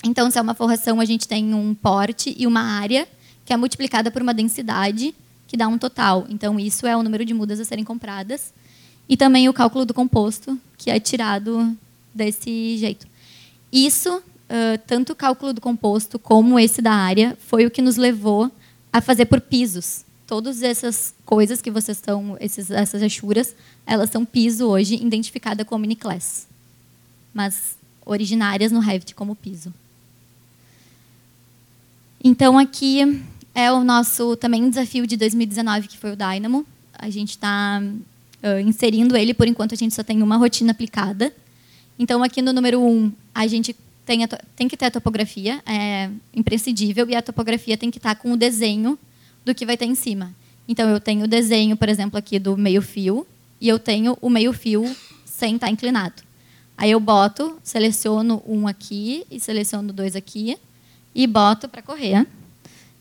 [0.04, 3.08] Então, se é uma forração, a gente tem um porte e uma área
[3.42, 5.14] que é multiplicada por uma densidade,
[5.48, 6.26] que dá um total.
[6.28, 8.52] Então, isso é o número de mudas a serem compradas.
[9.08, 11.74] E também o cálculo do composto, que é tirado
[12.12, 13.06] desse jeito.
[13.72, 14.22] Isso,
[14.86, 18.50] tanto o cálculo do composto como esse da área, foi o que nos levou
[18.92, 23.54] a fazer por pisos todas essas coisas que vocês estão, esses, essas achuras,
[23.86, 26.46] elas são piso hoje, identificada como Uniclass.
[27.32, 29.72] Mas originárias no Revit como piso.
[32.22, 33.22] Então, aqui
[33.54, 36.66] é o nosso também desafio de 2019, que foi o Dynamo.
[36.94, 41.32] A gente está uh, inserindo ele, por enquanto a gente só tem uma rotina aplicada.
[41.98, 44.20] Então, aqui no número 1, um, a gente tem,
[44.56, 48.36] tem que ter a topografia, é imprescindível, e a topografia tem que estar com o
[48.36, 48.98] desenho
[49.44, 50.34] do que vai ter em cima.
[50.66, 53.26] Então, eu tenho o desenho, por exemplo, aqui do meio-fio,
[53.60, 56.22] e eu tenho o meio-fio sem estar inclinado.
[56.76, 60.56] Aí eu boto, seleciono um aqui e seleciono dois aqui,
[61.14, 62.26] e boto para correr.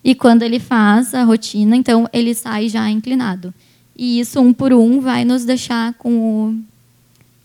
[0.04, 3.54] E quando ele faz a rotina, então ele sai já inclinado.
[3.96, 6.60] E isso, um por um, vai nos deixar com o,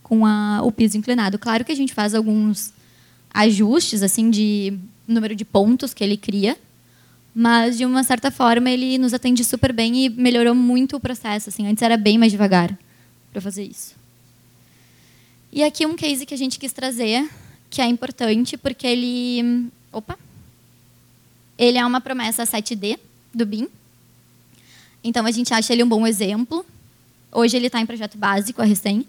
[0.02, 1.38] com a, o piso inclinado.
[1.38, 2.72] Claro que a gente faz alguns
[3.32, 6.56] ajustes assim de número de pontos que ele cria,
[7.40, 11.48] mas de uma certa forma ele nos atende super bem e melhorou muito o processo.
[11.48, 12.76] Assim, antes era bem mais devagar
[13.30, 13.94] para fazer isso.
[15.52, 17.30] E aqui um case que a gente quis trazer,
[17.70, 20.18] que é importante porque ele, opa,
[21.56, 22.98] ele é uma promessa 7D
[23.32, 23.68] do BIM.
[25.04, 26.66] Então a gente acha ele um bom exemplo.
[27.30, 29.06] Hoje ele está em projeto básico, a recém.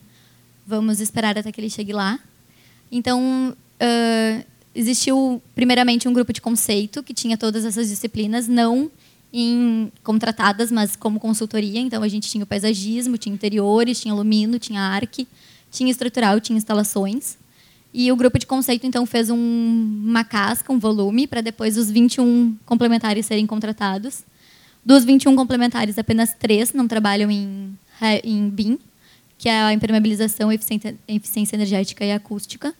[0.67, 2.19] Vamos esperar até que ele chegue lá.
[2.91, 8.91] Então uh, existiu primeiramente um grupo de conceito que tinha todas essas disciplinas, não
[9.31, 11.79] em contratadas, mas como consultoria.
[11.79, 15.27] Então a gente tinha o paisagismo, tinha interiores, tinha alumínio, tinha arque,
[15.71, 17.37] tinha estrutural, tinha instalações.
[17.93, 19.37] E o grupo de conceito então fez um,
[20.05, 24.23] uma casca, um volume, para depois os 21 complementares serem contratados.
[24.85, 27.77] Dos 21 complementares, apenas três não trabalham em,
[28.23, 28.79] em BIM,
[29.37, 32.73] que é a impermeabilização, eficiência, eficiência energética e acústica.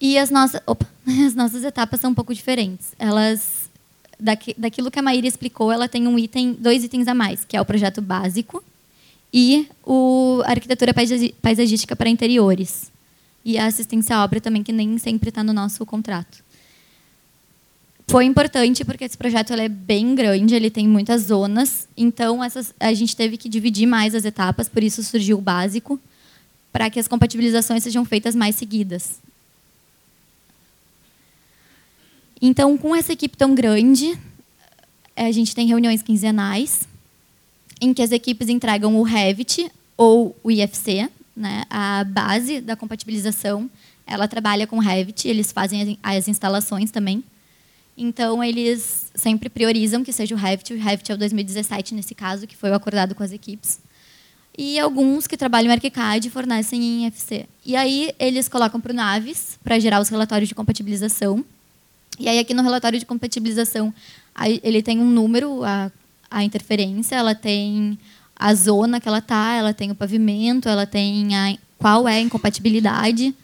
[0.00, 0.86] E as nossas, opa,
[1.26, 2.94] as nossas etapas são um pouco diferentes.
[2.98, 3.68] Elas,
[4.18, 7.56] daqui, daquilo que a Maíra explicou, ela tem um item, dois itens a mais, que
[7.56, 8.64] é o projeto básico
[9.32, 10.94] e o, a arquitetura
[11.42, 12.90] paisagística para interiores.
[13.44, 16.42] E a assistência à obra também, que nem sempre está no nosso contrato.
[18.06, 22.92] Foi importante porque esse projeto é bem grande, ele tem muitas zonas, então essas, a
[22.92, 25.98] gente teve que dividir mais as etapas, por isso surgiu o básico,
[26.72, 29.20] para que as compatibilizações sejam feitas mais seguidas.
[32.40, 34.18] Então, com essa equipe tão grande,
[35.14, 36.88] a gente tem reuniões quinzenais,
[37.80, 43.70] em que as equipes entregam o Revit ou o IFC, né, a base da compatibilização.
[44.06, 47.22] Ela trabalha com Revit, eles fazem as instalações também.
[47.96, 50.72] Então, eles sempre priorizam que seja o Revit.
[50.72, 53.78] O Revit é o 2017, nesse caso, que foi o acordado com as equipes.
[54.56, 57.46] E alguns que trabalham em ArchiCAD fornecem em IFC.
[57.64, 61.44] E aí, eles colocam para o Naves, para gerar os relatórios de compatibilização.
[62.20, 63.92] E aí, aqui no relatório de compatibilização,
[64.62, 65.90] ele tem um número, a,
[66.30, 67.98] a interferência, ela tem
[68.36, 72.20] a zona que ela está, ela tem o pavimento, ela tem a, qual é a
[72.20, 73.34] incompatibilidade.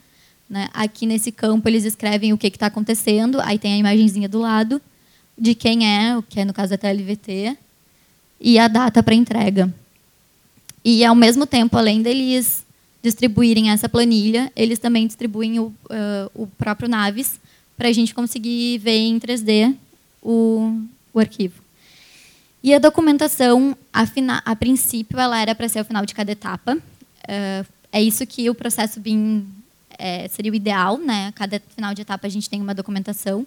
[0.47, 0.69] Né?
[0.75, 4.79] Aqui nesse campo eles escrevem o que está acontecendo, aí tem a imagenzinha do lado
[5.35, 7.57] de quem é, o que é no caso da TLVT,
[8.39, 9.73] e a data para entrega.
[10.85, 12.63] E ao mesmo tempo, além deles
[13.01, 17.39] distribuírem essa planilha, eles também distribuem o, uh, o próprio Naves
[17.77, 19.75] para a gente conseguir ver em 3D
[20.21, 20.81] o,
[21.13, 21.61] o arquivo.
[22.63, 26.31] E a documentação, a, fina, a princípio, ela era para ser o final de cada
[26.31, 26.75] etapa.
[26.75, 29.47] Uh, é isso que o processo BIM
[29.97, 31.31] é, seria o ideal, né?
[31.35, 33.45] Cada final de etapa a gente tem uma documentação,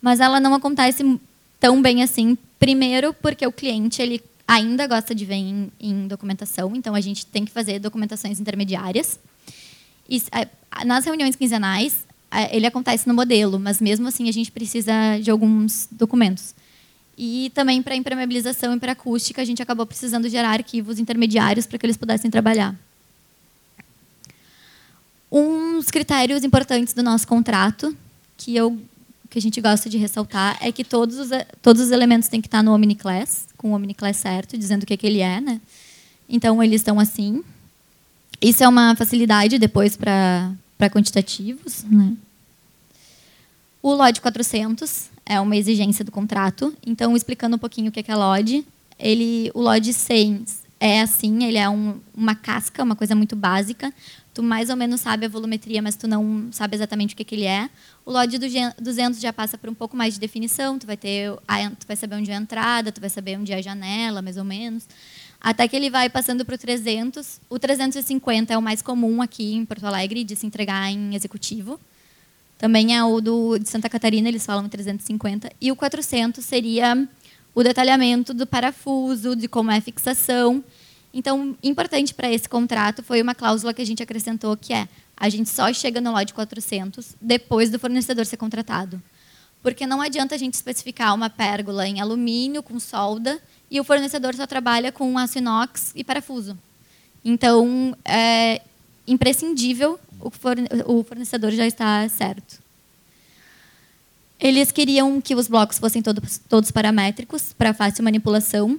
[0.00, 1.18] mas ela não acontece
[1.60, 2.36] tão bem assim.
[2.58, 7.26] Primeiro, porque o cliente ele ainda gosta de ver em, em documentação, então a gente
[7.26, 9.18] tem que fazer documentações intermediárias.
[10.08, 10.48] E, é,
[10.84, 12.05] nas reuniões quinzenais,
[12.50, 16.54] ele acontece no modelo, mas mesmo assim a gente precisa de alguns documentos.
[17.16, 21.78] E também para impermeabilização e para acústica, a gente acabou precisando gerar arquivos intermediários para
[21.78, 22.74] que eles pudessem trabalhar.
[25.32, 27.96] Uns critérios importantes do nosso contrato,
[28.36, 28.78] que, eu,
[29.30, 31.30] que a gente gosta de ressaltar, é que todos os,
[31.62, 34.92] todos os elementos têm que estar no OmniClass, com o OmniClass certo, dizendo o que,
[34.92, 35.40] é que ele é.
[35.40, 35.60] Né?
[36.28, 37.42] Então, eles estão assim.
[38.42, 40.54] Isso é uma facilidade depois para
[40.90, 41.82] quantitativos.
[41.84, 42.14] Né?
[43.86, 46.74] O LOD 400 é uma exigência do contrato.
[46.84, 48.66] Então, explicando um pouquinho o que é LOD,
[48.98, 50.44] ele, o LOD 100
[50.80, 53.94] é assim, ele é um, uma casca, uma coisa muito básica.
[54.34, 57.36] Tu mais ou menos sabe a volumetria, mas tu não sabe exatamente o que, que
[57.36, 57.70] ele é.
[58.04, 58.40] O LOD
[58.80, 60.80] 200 já passa por um pouco mais de definição.
[60.80, 61.30] Tu vai ter,
[61.78, 64.36] tu vai saber onde é a entrada, tu vai saber onde é a janela, mais
[64.36, 64.88] ou menos.
[65.40, 67.40] Até que ele vai passando para o 300.
[67.48, 71.78] O 350 é o mais comum aqui em Porto Alegre de se entregar em executivo.
[72.58, 75.50] Também é o do, de Santa Catarina, eles falam 350.
[75.60, 77.06] E o 400 seria
[77.54, 80.64] o detalhamento do parafuso, de como é a fixação.
[81.12, 85.28] Então, importante para esse contrato foi uma cláusula que a gente acrescentou, que é a
[85.30, 89.02] gente só chega no lote 400 depois do fornecedor ser contratado.
[89.62, 93.40] Porque não adianta a gente especificar uma pérgola em alumínio com solda
[93.70, 96.56] e o fornecedor só trabalha com aço inox e parafuso.
[97.24, 98.60] Então, é
[99.06, 102.60] imprescindível o fornecedor já está certo.
[104.38, 108.78] Eles queriam que os blocos fossem todos, todos paramétricos para fácil manipulação.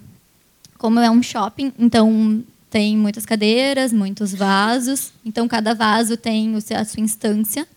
[0.78, 5.12] Como é um shopping, então tem muitas cadeiras, muitos vasos.
[5.26, 7.68] Então cada vaso tem a sua instância.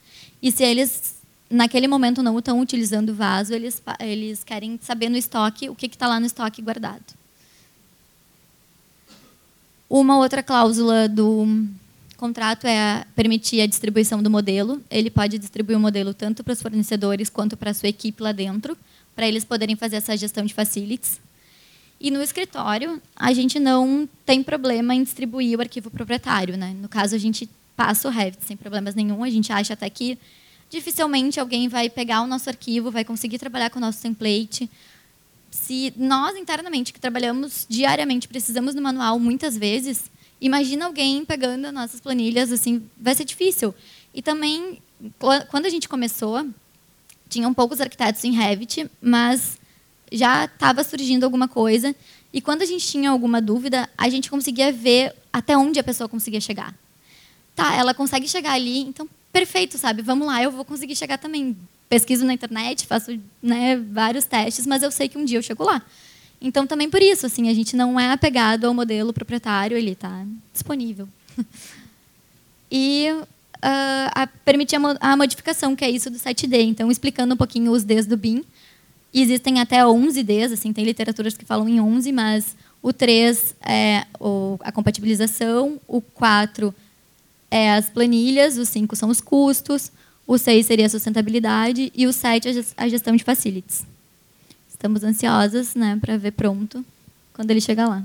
[0.42, 1.14] E se eles
[1.48, 5.86] naquele momento não estão utilizando o vaso, eles eles querem saber no estoque o que
[5.86, 7.02] está lá no estoque guardado.
[9.88, 11.66] Uma outra cláusula do
[12.20, 14.80] contrato é permitir a distribuição do modelo.
[14.90, 18.30] Ele pode distribuir o modelo tanto para os fornecedores quanto para a sua equipe lá
[18.30, 18.76] dentro,
[19.16, 21.18] para eles poderem fazer essa gestão de facilities.
[21.98, 26.56] E no escritório, a gente não tem problema em distribuir o arquivo proprietário.
[26.56, 26.76] Né?
[26.80, 29.24] No caso, a gente passa o Revit sem problemas nenhum.
[29.24, 30.18] A gente acha até que
[30.68, 34.70] dificilmente alguém vai pegar o nosso arquivo, vai conseguir trabalhar com o nosso template.
[35.50, 40.04] Se nós, internamente, que trabalhamos diariamente, precisamos do manual muitas vezes,
[40.40, 43.74] Imagina alguém pegando nossas planilhas, assim, vai ser difícil.
[44.14, 44.78] E também,
[45.48, 46.46] quando a gente começou,
[47.28, 49.58] tinham poucos arquitetos em Revit, mas
[50.10, 51.94] já estava surgindo alguma coisa.
[52.32, 56.08] E quando a gente tinha alguma dúvida, a gente conseguia ver até onde a pessoa
[56.08, 56.74] conseguia chegar.
[57.54, 60.02] Tá, ela consegue chegar ali, então perfeito, sabe?
[60.02, 61.56] Vamos lá, eu vou conseguir chegar também.
[61.88, 65.64] Pesquiso na internet, faço né, vários testes, mas eu sei que um dia eu chego
[65.64, 65.82] lá.
[66.40, 70.24] Então, também por isso, assim, a gente não é apegado ao modelo proprietário, ele está
[70.52, 71.06] disponível.
[72.70, 76.60] e uh, a, permitir a, a, modificação, que é isso do 7D.
[76.62, 78.42] Então, explicando um pouquinho os Ds do BIM,
[79.12, 84.06] existem até 11 Ds, assim, tem literaturas que falam em 11, mas o 3 é
[84.18, 86.74] o, a compatibilização, o 4
[87.50, 89.90] é as planilhas, os 5 são os custos,
[90.26, 93.84] o 6 seria a sustentabilidade e o 7 a gestão de facilities.
[94.80, 96.82] Estamos ansiosas né, para ver pronto
[97.34, 98.02] quando ele chegar lá.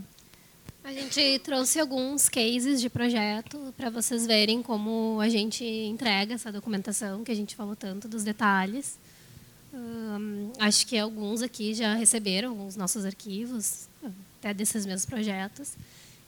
[0.83, 6.51] A gente trouxe alguns cases de projeto para vocês verem como a gente entrega essa
[6.51, 8.97] documentação, que a gente falou tanto dos detalhes.
[10.59, 13.87] Acho que alguns aqui já receberam os nossos arquivos,
[14.39, 15.77] até desses mesmos projetos.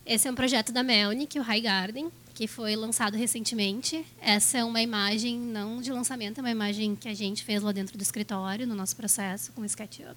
[0.05, 4.05] Esse é um projeto da Melnick, o High Garden, que foi lançado recentemente.
[4.21, 7.73] Essa é uma imagem, não de lançamento, é uma imagem que a gente fez lá
[7.73, 10.15] dentro do escritório, no nosso processo, com o SketchUp.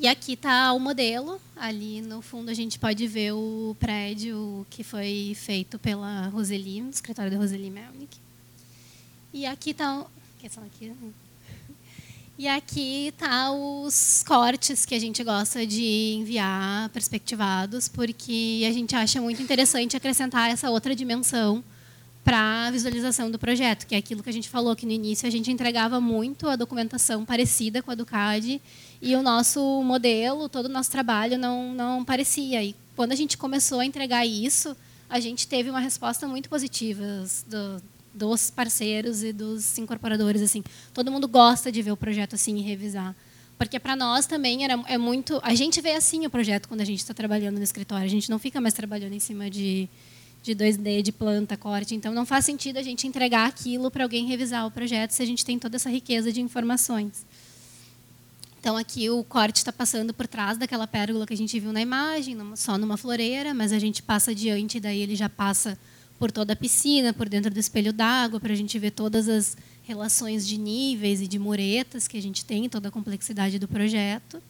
[0.00, 1.40] E aqui está o modelo.
[1.56, 6.90] Ali no fundo a gente pode ver o prédio que foi feito pela Roseli, no
[6.90, 8.16] escritório da Roseli Melnick.
[9.34, 10.06] E aqui está.
[12.38, 18.94] E aqui tá os cortes que a gente gosta de enviar perspectivados, porque a gente
[18.94, 21.64] acha muito interessante acrescentar essa outra dimensão
[22.22, 25.26] para a visualização do projeto, que é aquilo que a gente falou que no início
[25.26, 28.60] a gente entregava muito a documentação parecida com a do CAD
[29.00, 32.62] e o nosso modelo, todo o nosso trabalho não, não parecia.
[32.62, 34.76] E quando a gente começou a entregar isso,
[35.08, 37.04] a gente teve uma resposta muito positiva
[37.46, 37.82] do,
[38.12, 40.42] dos parceiros e dos incorporadores.
[40.42, 43.14] assim Todo mundo gosta de ver o projeto assim e revisar.
[43.56, 45.40] Porque para nós também era, é muito.
[45.42, 48.04] A gente vê assim o projeto quando a gente está trabalhando no escritório.
[48.04, 49.88] A gente não fica mais trabalhando em cima de,
[50.42, 51.94] de 2D, de planta, corte.
[51.94, 55.26] Então não faz sentido a gente entregar aquilo para alguém revisar o projeto se a
[55.26, 57.26] gente tem toda essa riqueza de informações.
[58.60, 61.80] Então, aqui o corte está passando por trás daquela pérgola que a gente viu na
[61.80, 65.78] imagem, só numa floreira, mas a gente passa adiante, daí ele já passa
[66.18, 69.56] por toda a piscina, por dentro do espelho d'água, para a gente ver todas as
[69.84, 74.42] relações de níveis e de muretas que a gente tem, toda a complexidade do projeto.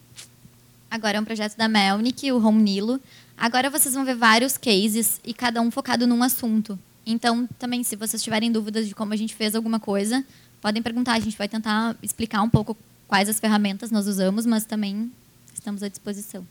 [0.91, 2.99] Agora é um projeto da Melnick, o Home Nilo.
[3.37, 6.79] Agora vocês vão ver vários cases e cada um focado num assunto.
[7.05, 10.25] Então, também, se vocês tiverem dúvidas de como a gente fez alguma coisa,
[10.63, 11.13] podem perguntar.
[11.13, 12.75] A gente vai tentar explicar um pouco
[13.09, 15.11] quais as ferramentas nós usamos, mas também
[15.53, 16.47] estamos à disposição.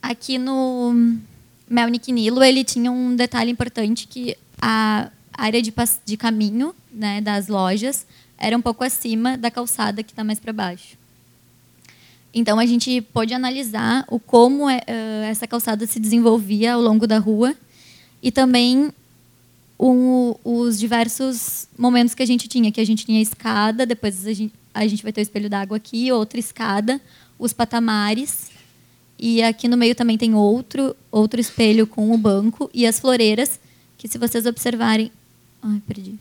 [0.00, 1.16] Aqui no
[1.68, 5.72] Melnick Nilo, ele tinha um detalhe importante que a área de,
[6.04, 8.06] de caminho né, das lojas
[8.38, 10.96] era um pouco acima da calçada que está mais para baixo.
[12.32, 14.82] Então a gente pôde analisar o como é,
[15.28, 17.56] essa calçada se desenvolvia ao longo da rua
[18.22, 18.92] e também
[19.80, 24.32] um, os diversos momentos que a gente tinha, que a gente tinha escada, depois a
[24.32, 27.00] gente, a gente vai ter o espelho d'água aqui, outra escada,
[27.38, 28.50] os patamares.
[29.18, 33.58] E aqui no meio também tem outro, outro espelho com o banco e as floreiras,
[33.96, 35.10] que se vocês observarem...
[35.62, 36.14] Ai, perdi.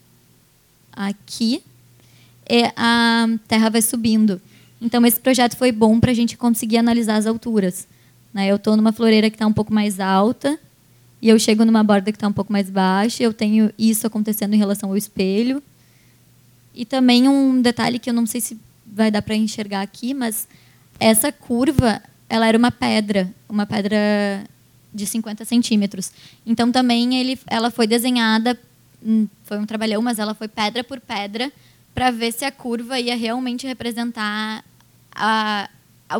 [0.93, 1.61] Aqui,
[2.45, 4.41] é, a terra vai subindo.
[4.81, 7.85] Então, esse projeto foi bom para a gente conseguir analisar as alturas.
[8.33, 8.49] Né?
[8.49, 10.57] Eu estou numa floreira que está um pouco mais alta,
[11.21, 14.53] e eu chego numa borda que está um pouco mais baixa, eu tenho isso acontecendo
[14.53, 15.61] em relação ao espelho.
[16.75, 20.47] E também um detalhe que eu não sei se vai dar para enxergar aqui, mas
[20.99, 23.97] essa curva, ela era uma pedra, uma pedra
[24.93, 26.11] de 50 centímetros.
[26.45, 28.59] Então também ele, ela foi desenhada,
[29.03, 31.51] hum, foi um trabalhão, mas ela foi pedra por pedra
[31.93, 34.63] para ver se a curva ia realmente representar
[35.13, 35.69] a,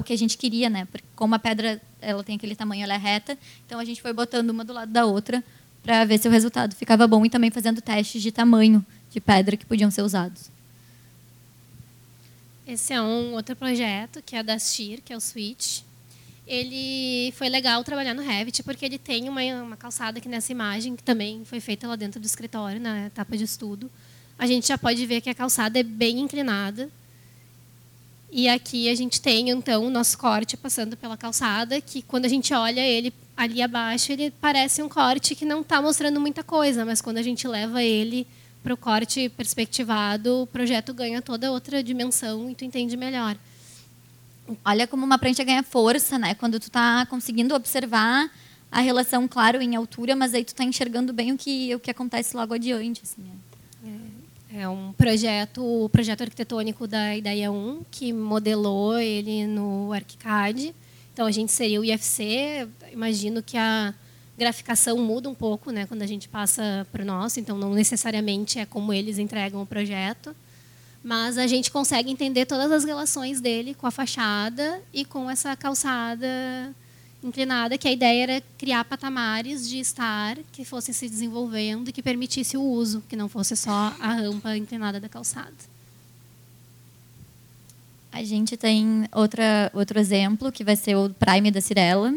[0.06, 0.86] que a gente queria, né?
[0.90, 4.14] Porque como a pedra ela tem aquele tamanho, ela é reta, então a gente foi
[4.14, 5.44] botando uma do lado da outra
[5.84, 8.86] para ver se o resultado ficava bom e também fazendo testes de tamanho
[9.16, 10.52] de pedra que podiam ser usados.
[12.68, 15.82] Esse é um outro projeto, que é da STIR, que é o Switch.
[16.46, 20.98] Ele foi legal trabalhar no Revit, porque ele tem uma, uma calçada aqui nessa imagem,
[20.98, 23.90] que também foi feita lá dentro do escritório, na etapa de estudo.
[24.38, 26.90] A gente já pode ver que a calçada é bem inclinada.
[28.30, 32.30] E aqui a gente tem, então, o nosso corte passando pela calçada, que quando a
[32.30, 36.84] gente olha ele ali abaixo, ele parece um corte que não está mostrando muita coisa,
[36.84, 38.28] mas quando a gente leva ele
[38.66, 43.38] para o corte perspectivado, o projeto ganha toda outra dimensão e tu entende melhor.
[44.66, 46.34] Olha como uma prancha ganha força, né?
[46.34, 48.28] Quando tu está conseguindo observar
[48.72, 51.92] a relação, claro, em altura, mas aí tu está enxergando bem o que, o que
[51.92, 53.04] acontece logo adiante.
[53.04, 54.02] Assim, né?
[54.52, 60.74] é, é, um projeto, o projeto arquitetônico da Ideia 1, que modelou ele no ArchiCAD.
[61.14, 62.68] Então, a gente seria o IFC.
[62.92, 63.94] Imagino que a
[64.38, 68.60] graficação muda um pouco né, quando a gente passa para o nosso, então não necessariamente
[68.60, 70.36] é como eles entregam o projeto,
[71.04, 75.56] mas a gente consegue entender todas as relações dele com a fachada e com essa
[75.56, 76.28] calçada
[77.24, 82.02] inclinada, que a ideia era criar patamares de estar que fossem se desenvolvendo e que
[82.02, 85.54] permitisse o uso, que não fosse só a rampa inclinada da calçada.
[88.12, 92.14] A gente tem outra, outro exemplo, que vai ser o Prime da Cirela,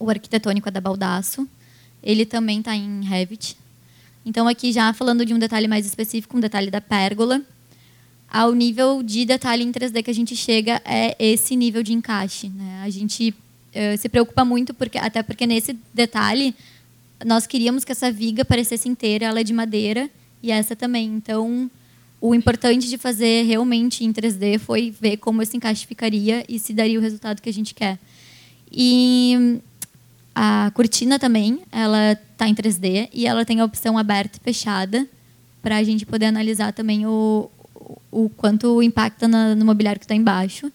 [0.00, 1.46] o arquitetônico é da Baldaço.
[2.02, 3.56] Ele também está em Revit.
[4.24, 7.40] Então, aqui já falando de um detalhe mais específico, um detalhe da pérgola,
[8.28, 12.48] ao nível de detalhe em 3D que a gente chega é esse nível de encaixe.
[12.48, 12.82] Né?
[12.82, 16.54] A gente uh, se preocupa muito, porque, até porque nesse detalhe
[17.24, 20.08] nós queríamos que essa viga parecesse inteira, ela é de madeira,
[20.42, 21.06] e essa também.
[21.06, 21.70] Então,
[22.20, 26.72] o importante de fazer realmente em 3D foi ver como esse encaixe ficaria e se
[26.72, 27.98] daria o resultado que a gente quer.
[28.72, 29.60] E
[30.42, 35.06] a cortina também, ela está em 3D e ela tem a opção aberta e fechada
[35.60, 37.50] para a gente poder analisar também o,
[38.10, 40.72] o quanto impacta no mobiliário que está embaixo.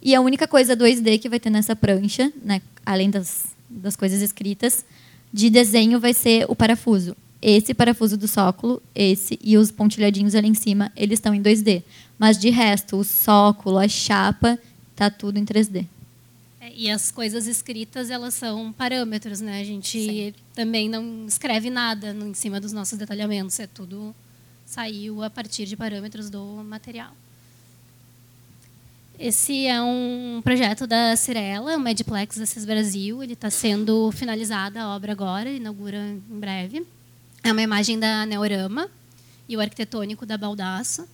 [0.00, 4.22] E a única coisa 2D que vai ter nessa prancha, né, além das, das coisas
[4.22, 4.82] escritas,
[5.30, 10.46] de desenho vai ser o parafuso esse parafuso do sóculo, esse e os pontilhadinhos ali
[10.46, 11.82] em cima, eles estão em 2D.
[12.16, 14.56] Mas de resto, o sóculo, a chapa,
[14.94, 15.84] tá tudo em 3D.
[16.74, 19.60] E as coisas escritas, elas são parâmetros, né?
[19.60, 20.34] A gente Sim.
[20.54, 24.14] também não escreve nada em cima dos nossos detalhamentos, é tudo
[24.64, 27.12] saiu a partir de parâmetros do material.
[29.18, 33.22] Esse é um projeto da Cirela, o Mediplex Assis Brasil.
[33.22, 36.86] Ele está sendo finalizada a obra agora, inaugura em breve.
[37.44, 38.88] É uma imagem da Neorama
[39.48, 41.06] e o arquitetônico da Baldasso.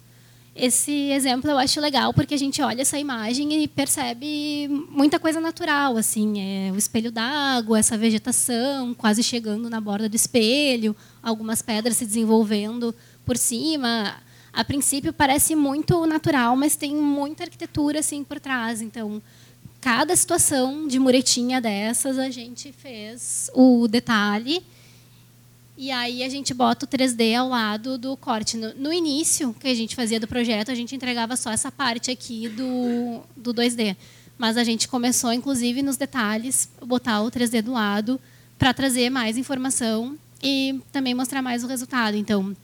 [0.61, 5.41] Esse exemplo eu acho legal porque a gente olha essa imagem e percebe muita coisa
[5.41, 11.63] natural, assim, é o espelho d'água, essa vegetação quase chegando na borda do espelho, algumas
[11.63, 12.93] pedras se desenvolvendo
[13.25, 14.17] por cima.
[14.53, 18.83] A princípio parece muito natural, mas tem muita arquitetura assim por trás.
[18.83, 19.23] Então,
[19.81, 24.61] cada situação de muretinha dessas a gente fez o detalhe
[25.81, 28.57] e aí a gente bota o 3D ao lado do corte.
[28.57, 32.11] No, no, início que a gente fazia do projeto, a gente entregava só essa parte
[32.11, 33.97] aqui do, do 2D.
[34.37, 38.21] Mas a gente começou, inclusive, nos detalhes, botar o 3D do lado
[38.59, 42.17] para trazer mais informação e também mostrar mais o resultado.
[42.17, 42.57] Então,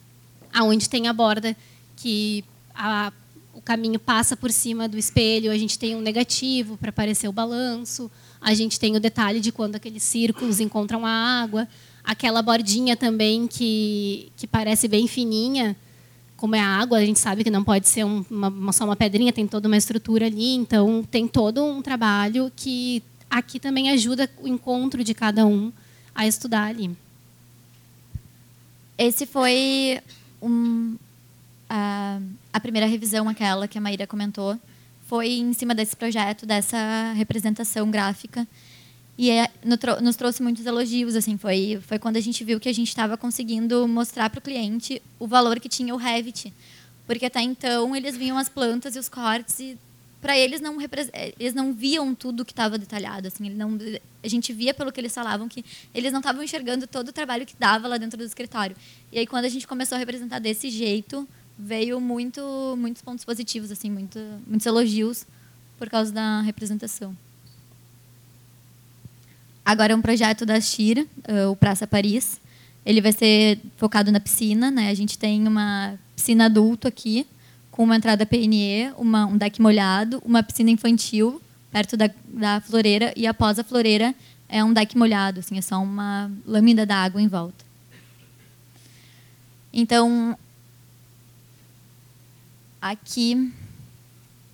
[0.52, 1.56] aonde tem a borda
[1.94, 2.44] que
[2.74, 3.12] a,
[3.52, 7.32] o caminho passa por cima do espelho, a gente tem um negativo para aparecer o
[7.32, 8.10] balanço,
[8.40, 11.68] a gente tem o detalhe de quando aqueles círculos encontram a água
[12.04, 15.74] aquela bordinha também que, que parece bem fininha,
[16.36, 19.32] como é a água, a gente sabe que não pode ser uma, só uma pedrinha,
[19.32, 24.46] tem toda uma estrutura ali, então tem todo um trabalho que aqui também ajuda o
[24.46, 25.72] encontro de cada um
[26.14, 26.90] a estudar ali.
[28.98, 30.00] Esse foi
[30.42, 30.96] um,
[31.68, 32.20] a,
[32.52, 34.58] a primeira revisão, aquela que a Maíra comentou,
[35.06, 38.46] foi em cima desse projeto, dessa representação gráfica
[39.16, 39.48] e é,
[40.02, 43.16] nos trouxe muitos elogios assim foi foi quando a gente viu que a gente estava
[43.16, 46.52] conseguindo mostrar para o cliente o valor que tinha o Revit.
[47.06, 49.78] Porque até então eles viam as plantas e os cortes e
[50.20, 50.78] para eles não
[51.38, 53.78] eles não viam tudo que estava detalhado assim não
[54.22, 57.46] a gente via pelo que eles falavam que eles não estavam enxergando todo o trabalho
[57.46, 58.76] que dava lá dentro do escritório.
[59.12, 62.42] E aí quando a gente começou a representar desse jeito veio muito
[62.76, 65.24] muitos pontos positivos assim muito, muitos elogios
[65.78, 67.16] por causa da representação
[69.64, 72.40] Agora é um projeto da Shira, uh, o Praça Paris.
[72.84, 74.70] Ele vai ser focado na piscina.
[74.70, 74.90] Né?
[74.90, 77.26] A gente tem uma piscina adulto aqui,
[77.70, 81.40] com uma entrada PNE, uma, um deck molhado, uma piscina infantil
[81.72, 84.14] perto da, da floreira e após a floreira
[84.48, 87.64] é um deck molhado, assim, é só uma lâmina d'água em volta.
[89.72, 90.38] Então,
[92.80, 93.52] aqui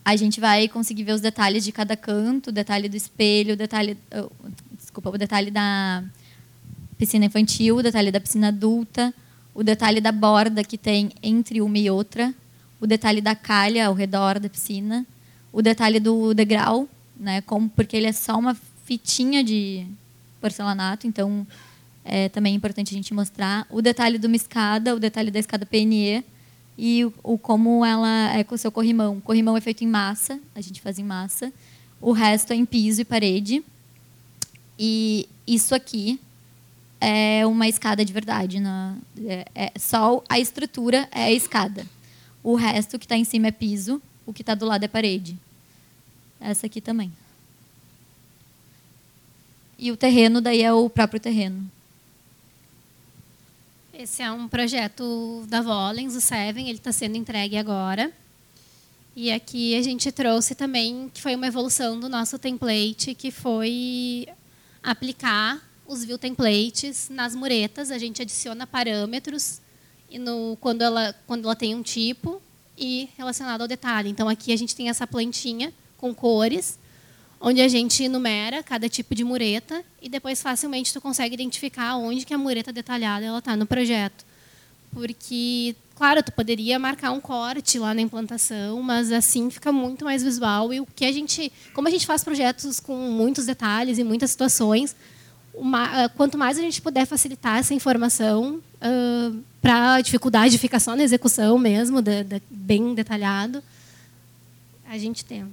[0.03, 3.99] a gente vai conseguir ver os detalhes de cada canto, detalhe do espelho, detalhe,
[5.01, 6.05] desculpa, o detalhe da
[6.99, 9.15] piscina infantil, o detalhe da piscina adulta,
[9.55, 12.35] o detalhe da borda que tem entre uma e outra,
[12.79, 15.07] o detalhe da calha ao redor da piscina,
[15.51, 16.87] o detalhe do degrau,
[17.19, 19.87] né, como porque ele é só uma fitinha de
[20.41, 21.47] porcelanato, então
[22.05, 25.65] é também importante a gente mostrar o detalhe de uma escada, o detalhe da escada
[25.65, 26.23] PNE
[26.77, 29.19] e o, o como ela é com o seu corrimão.
[29.19, 31.53] O corrimão é feito em massa, a gente faz em massa.
[32.01, 33.63] O resto é em piso e parede.
[34.83, 36.19] E isso aqui
[36.99, 38.59] é uma escada de verdade.
[38.59, 41.87] Na, é, é, só a estrutura é a escada.
[42.43, 45.37] O resto que está em cima é piso, o que está do lado é parede.
[46.41, 47.13] Essa aqui também.
[49.79, 51.71] E o terreno daí é o próprio terreno.
[53.93, 58.11] Esse é um projeto da Volens, o Seven, ele está sendo entregue agora.
[59.15, 64.27] E aqui a gente trouxe também, que foi uma evolução do nosso template, que foi
[64.83, 67.91] aplicar os view templates nas muretas.
[67.91, 69.61] A gente adiciona parâmetros
[70.11, 72.41] e no, quando, ela, quando ela tem um tipo
[72.77, 74.09] e relacionado ao detalhe.
[74.09, 76.79] Então, aqui a gente tem essa plantinha com cores,
[77.41, 82.25] onde a gente enumera cada tipo de mureta e depois facilmente tu consegue identificar onde
[82.25, 84.25] que a mureta detalhada ela está no projeto.
[84.93, 90.23] Porque, claro, tu poderia marcar um corte lá na implantação, mas assim fica muito mais
[90.23, 90.73] visual.
[90.73, 94.31] E o que a gente, como a gente faz projetos com muitos detalhes e muitas
[94.31, 94.97] situações,
[95.53, 100.97] uma, quanto mais a gente puder facilitar essa informação uh, para a dificuldade ficar só
[100.97, 103.63] na execução mesmo, de, de, bem detalhado,
[104.89, 105.53] a gente tenta.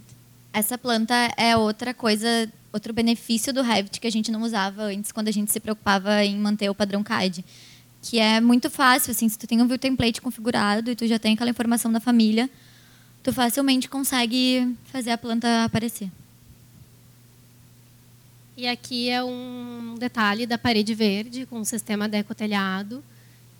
[0.54, 5.12] Essa planta é outra coisa, outro benefício do Revit que a gente não usava antes,
[5.12, 7.43] quando a gente se preocupava em manter o padrão CAD.
[8.10, 11.20] Que é muito fácil, assim, se tu tem um view template configurado e tu já
[11.20, 12.49] tem aquela informação da família,
[13.22, 16.10] tu facilmente consegue fazer a planta aparecer.
[18.55, 23.03] E aqui é um detalhe da parede verde com o sistema deco-telhado.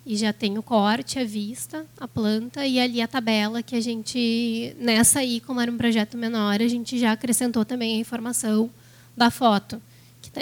[0.06, 3.80] E já tem o corte, a vista, a planta e ali a tabela que a
[3.82, 8.70] gente, nessa aí, como era um projeto menor, a gente já acrescentou também a informação
[9.14, 9.82] da foto,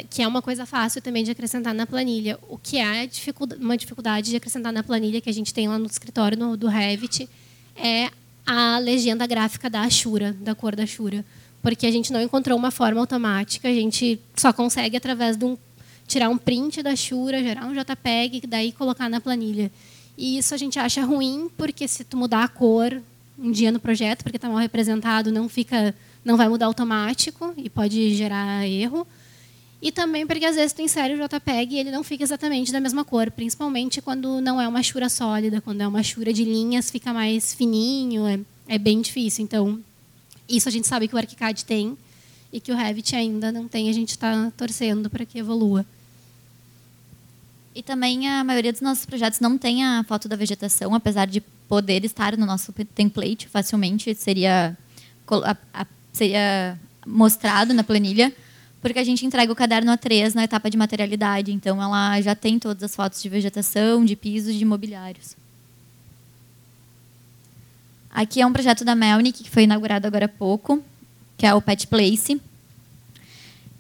[0.03, 2.39] que, é uma coisa fácil também de acrescentar na planilha.
[2.49, 3.09] O que é
[3.61, 6.69] uma dificuldade de acrescentar na planilha que a gente tem lá no escritório no, do
[6.69, 7.29] Revit
[7.77, 8.11] é
[8.47, 11.25] a legenda gráfica da Ashura, da cor da Ashura.
[11.63, 15.59] Porque a gente não encontrou uma forma automática, a gente só consegue através de um
[16.07, 19.71] tirar um print da Shura, gerar um JPEG e daí colocar na planilha.
[20.17, 23.03] E isso a gente acha ruim, porque se tu mudar a cor
[23.39, 25.95] um dia no projeto, porque está mal representado, não fica,
[26.25, 29.07] não vai mudar automático e pode gerar erro.
[29.81, 32.81] E também porque às vezes tu insere o JPEG e ele não fica exatamente da
[32.81, 36.91] mesma cor, principalmente quando não é uma chura sólida, quando é uma chura de linhas,
[36.91, 39.45] fica mais fininho, é, é bem difícil.
[39.45, 39.79] Então,
[40.49, 41.97] isso a gente sabe que o ArchiCAD tem
[42.53, 45.85] e que o Revit ainda não tem, a gente está torcendo para que evolua.
[47.75, 51.43] E também a maioria dos nossos projetos não tem a foto da vegetação, apesar de
[51.69, 54.75] poder estar no nosso template facilmente, seria,
[56.13, 58.33] seria mostrado na planilha,
[58.87, 62.57] porque a gente entrega o caderno A3 na etapa de materialidade, então ela já tem
[62.57, 65.35] todas as fotos de vegetação, de pisos, de imobiliários.
[68.09, 70.81] Aqui é um projeto da Melnick, que foi inaugurado agora há pouco,
[71.37, 72.41] que é o Pet Place.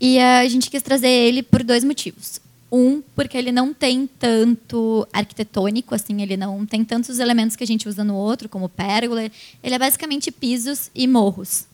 [0.01, 2.41] E a gente quis trazer ele por dois motivos.
[2.71, 7.67] Um, porque ele não tem tanto arquitetônico, assim, ele não tem tantos elementos que a
[7.67, 9.23] gente usa no outro, como pérgola.
[9.23, 11.65] Ele é basicamente pisos e morros.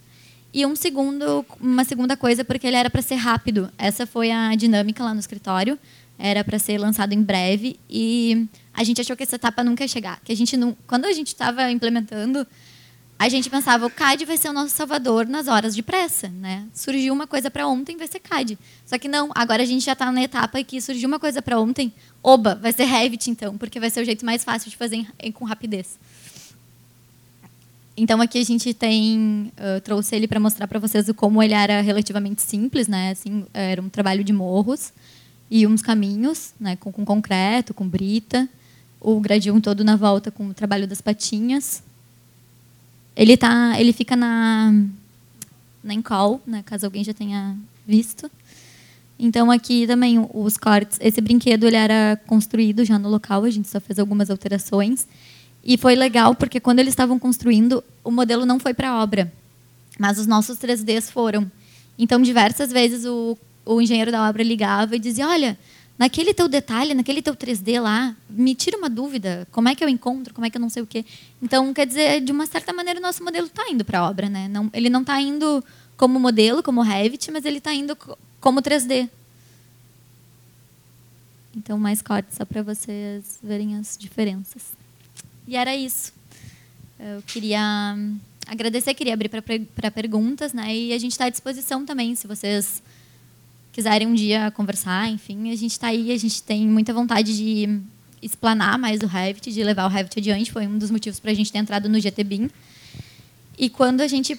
[0.52, 3.72] E um segundo, uma segunda coisa, porque ele era para ser rápido.
[3.78, 5.78] Essa foi a dinâmica lá no escritório.
[6.18, 9.88] Era para ser lançado em breve e a gente achou que essa etapa nunca ia
[9.88, 10.20] chegar.
[10.22, 12.46] Que a gente não, quando a gente estava implementando,
[13.18, 16.66] a gente pensava, o CAD vai ser o nosso salvador nas horas de pressa, né?
[16.74, 18.58] Surgiu uma coisa para ontem, vai ser CAD.
[18.84, 21.58] Só que não, agora a gente já está na etapa que surgiu uma coisa para
[21.60, 21.92] ontem,
[22.22, 25.44] oba, vai ser Revit então, porque vai ser o jeito mais fácil de fazer com
[25.44, 25.98] rapidez.
[27.96, 31.80] Então aqui a gente tem, uh, trouxe ele para mostrar para vocês como ele era
[31.80, 33.10] relativamente simples, né?
[33.10, 34.92] Assim, era um trabalho de morros
[35.50, 36.76] e uns caminhos, né?
[36.76, 38.48] Com, com concreto, com brita,
[39.00, 41.82] o gradil todo na volta com o trabalho das patinhas
[43.16, 44.72] ele tá, ele fica na
[45.84, 48.30] na Encol, né, caso alguém já tenha visto.
[49.18, 53.68] Então aqui também os cortes, esse brinquedo ele era construído já no local, a gente
[53.68, 55.08] só fez algumas alterações.
[55.64, 59.32] E foi legal porque quando eles estavam construindo, o modelo não foi para obra,
[59.98, 61.50] mas os nossos 3Ds foram.
[61.98, 65.56] Então diversas vezes o, o engenheiro da obra ligava e dizia: "Olha,
[65.98, 69.88] naquele teu detalhe, naquele teu 3D lá, me tira uma dúvida, como é que eu
[69.88, 71.04] encontro, como é que eu não sei o quê.
[71.40, 74.28] Então, quer dizer, de uma certa maneira, o nosso modelo está indo para a obra.
[74.28, 74.48] Né?
[74.48, 75.62] Não, ele não está indo
[75.96, 77.96] como modelo, como Revit, mas ele está indo
[78.40, 79.08] como 3D.
[81.54, 84.81] Então, mais corte só para vocês verem as diferenças.
[85.46, 86.12] E era isso.
[86.98, 87.96] Eu queria
[88.46, 90.74] agradecer, queria abrir para perguntas, né?
[90.74, 92.82] E a gente está à disposição também, se vocês
[93.72, 97.80] quiserem um dia conversar, enfim, a gente está aí, a gente tem muita vontade de
[98.20, 101.34] explanar mais o Revit, de levar o Revit adiante, foi um dos motivos para a
[101.34, 102.50] gente ter entrado no GTBIM.
[103.58, 104.38] E quando a gente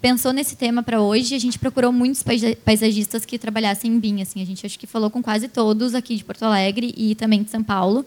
[0.00, 2.24] pensou nesse tema para hoje, a gente procurou muitos
[2.64, 6.16] paisagistas que trabalhassem em BIM, assim, a gente acho que falou com quase todos aqui
[6.16, 8.04] de Porto Alegre e também de São Paulo.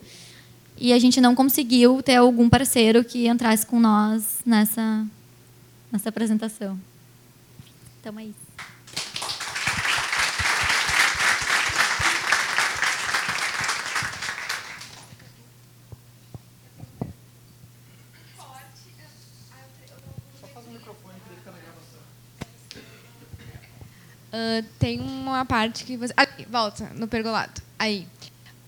[0.78, 5.06] E a gente não conseguiu ter algum parceiro que entrasse com nós nessa
[5.92, 6.78] nessa apresentação.
[8.02, 8.46] Então é isso.
[24.36, 26.14] Uh, tem uma parte que você.
[26.18, 27.62] Aí, volta, no pergolato.
[27.80, 28.06] Aí.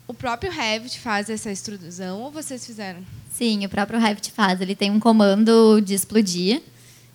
[0.07, 2.99] O próprio Revit faz essa extrusão ou vocês fizeram?
[3.31, 4.61] Sim, o próprio Revit faz.
[4.61, 6.61] Ele tem um comando de explodir.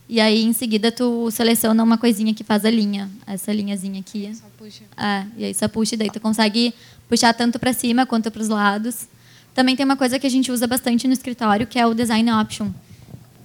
[0.09, 3.11] E aí, em seguida, tu seleciona uma coisinha que faz a linha.
[3.27, 4.31] Essa linhazinha aqui.
[4.35, 4.85] Só puxa.
[4.97, 5.95] É, e aí só puxa.
[5.95, 6.75] E daí tu consegue
[7.09, 9.09] puxar tanto para cima quanto para os lados.
[9.55, 12.31] Também tem uma coisa que a gente usa bastante no escritório, que é o Design
[12.31, 12.71] Option.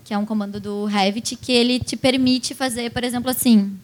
[0.03, 3.77] Que é um comando do Revit, que ele te permite fazer, por exemplo, assim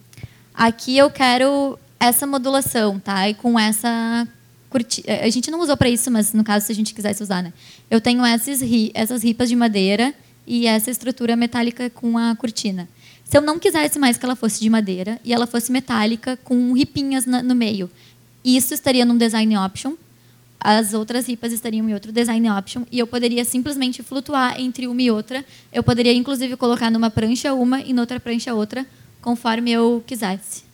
[0.54, 3.28] Aqui eu quero essa modulação, tá?
[3.28, 4.26] E com essa
[4.74, 5.04] curti...
[5.08, 7.52] a gente não usou para isso, mas no caso se a gente quisesse usar, né?
[7.88, 8.90] Eu tenho essas ri...
[8.92, 10.12] essas ripas de madeira
[10.44, 12.88] e essa estrutura metálica com a cortina.
[13.24, 16.72] Se eu não quisesse mais que ela fosse de madeira e ela fosse metálica com
[16.72, 17.88] ripinhas no meio,
[18.44, 19.94] isso estaria num design option.
[20.58, 25.00] As outras ripas estariam em outro design option e eu poderia simplesmente flutuar entre uma
[25.00, 25.44] e outra.
[25.72, 28.84] Eu poderia inclusive colocar numa prancha uma e noutra prancha outra,
[29.22, 30.64] conforme eu quisesse.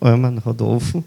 [0.00, 1.04] Mano, Rodolfo.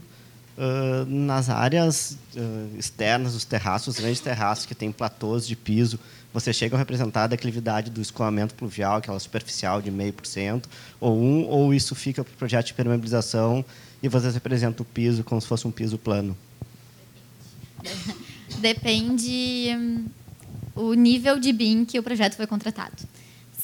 [0.57, 5.99] Uh, nas áreas uh, externas, os terraços, os grandes terraços que têm platôs de piso,
[6.35, 10.65] você chega a representar a declividade do escoamento pluvial, aquela superficial de 0,5%,
[10.99, 13.63] ou um, ou isso fica para o projeto de permeabilização
[14.03, 16.37] e você representa o piso como se fosse um piso plano?
[18.59, 20.05] Depende um,
[20.75, 23.03] o nível de BIM que o projeto foi contratado.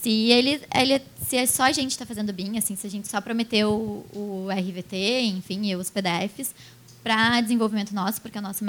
[0.02, 3.08] Se ele, ele se é só a gente está fazendo BIM, assim, se a gente
[3.08, 6.56] só prometeu o, o RVT, enfim, e os PDFs,
[7.04, 8.64] para desenvolvimento nosso, porque a nossa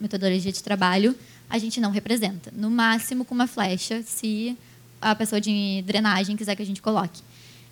[0.00, 1.16] metodologia de trabalho
[1.48, 2.52] a gente não representa.
[2.54, 4.56] No máximo com uma flecha, se
[5.00, 7.22] a pessoa de drenagem quiser que a gente coloque.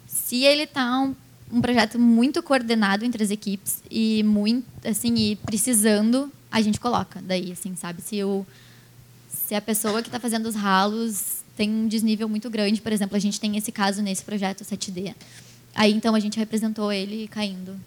[0.06, 1.14] Se ele está um,
[1.52, 7.20] um, projeto muito coordenado entre as equipes e muito assim e precisando, a gente coloca.
[7.22, 8.46] Daí, assim, sabe, se o
[9.28, 13.16] se a pessoa que está fazendo os ralos tem um desnível muito grande, por exemplo,
[13.16, 15.14] a gente tem esse caso nesse projeto 7D.
[15.74, 17.78] Aí então a gente representou ele caindo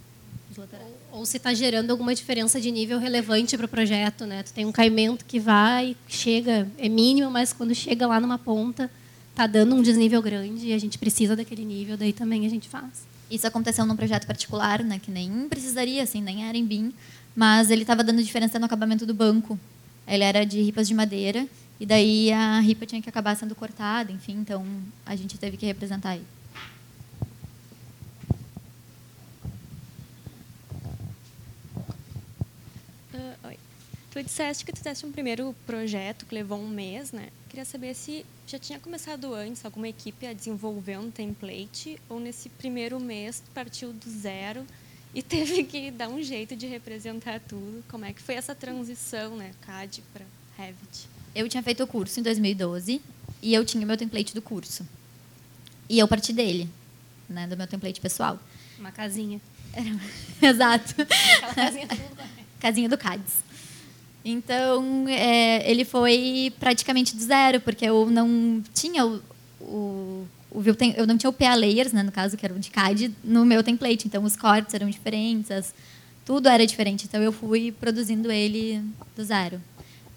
[1.12, 4.43] ou se está gerando alguma diferença de nível relevante para o projeto, né?
[4.43, 8.89] Tu tem um caimento que vai, chega, é mínimo, mas quando chega lá numa ponta,
[9.32, 12.68] está dando um desnível grande e a gente precisa daquele nível, daí também a gente
[12.68, 13.07] faz.
[13.30, 16.93] Isso aconteceu num projeto particular, né, que nem precisaria, assim, nem era em BIM,
[17.36, 19.60] mas ele estava dando diferença no acabamento do banco.
[20.07, 21.47] Ele era de ripas de madeira
[21.80, 24.66] e daí a ripa tinha que acabar sendo cortada, enfim, então
[25.05, 26.26] a gente teve que representar ele.
[34.20, 37.30] Tu disseste que tu fizeste um primeiro projeto que levou um mês, né?
[37.48, 42.50] Queria saber se já tinha começado antes alguma equipe a desenvolver um template ou nesse
[42.50, 44.66] primeiro mês tu partiu do zero
[45.16, 47.82] e teve que dar um jeito de representar tudo.
[47.88, 50.26] Como é que foi essa transição, né, CAD para
[50.58, 51.08] Revit?
[51.34, 53.02] Eu tinha feito o curso em 2012
[53.42, 54.86] e eu tinha o meu template do curso.
[55.88, 56.70] E eu parti dele,
[57.30, 58.38] né, do meu template pessoal.
[58.78, 59.40] Uma casinha.
[59.72, 59.90] Era...
[60.46, 60.94] Exato.
[61.04, 61.88] Aquela casinha,
[62.60, 63.48] casinha do CADS.
[64.24, 69.22] Então, é, ele foi praticamente do zero, porque eu não tinha o,
[69.62, 70.64] o, o
[70.96, 73.46] eu não tinha o PA layers, né, no caso, que era o de CAD, no
[73.46, 74.08] meu template.
[74.08, 75.74] Então, os cortes eram diferentes, as,
[76.26, 77.06] tudo era diferente.
[77.06, 78.84] Então, eu fui produzindo ele
[79.16, 79.62] do zero.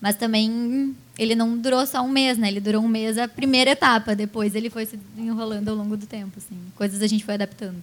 [0.01, 2.49] Mas também ele não durou só um mês, né?
[2.49, 4.17] Ele durou um mês a primeira etapa.
[4.17, 6.59] Depois ele foi se enrolando ao longo do tempo, assim.
[6.75, 7.81] Coisas a gente foi adaptando.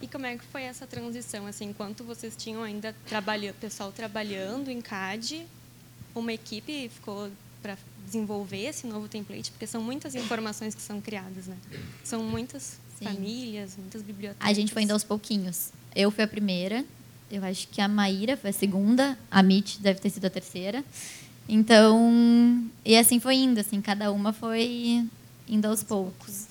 [0.00, 1.46] E como é que foi essa transição?
[1.46, 5.46] Assim, enquanto vocês tinham ainda trabalha, pessoal trabalhando em CAD,
[6.14, 7.30] uma equipe ficou
[7.62, 11.56] para desenvolver esse novo template, porque são muitas informações que são criadas, né?
[12.02, 13.06] São muitas Sim.
[13.06, 14.46] famílias, muitas bibliotecas.
[14.46, 15.70] A gente foi indo aos pouquinhos.
[15.94, 16.84] Eu fui a primeira,
[17.30, 20.84] eu acho que a Maíra foi a segunda, a Mitch deve ter sido a terceira.
[21.48, 25.04] Então, e assim foi indo, assim, cada uma foi
[25.48, 26.46] indo aos poucos.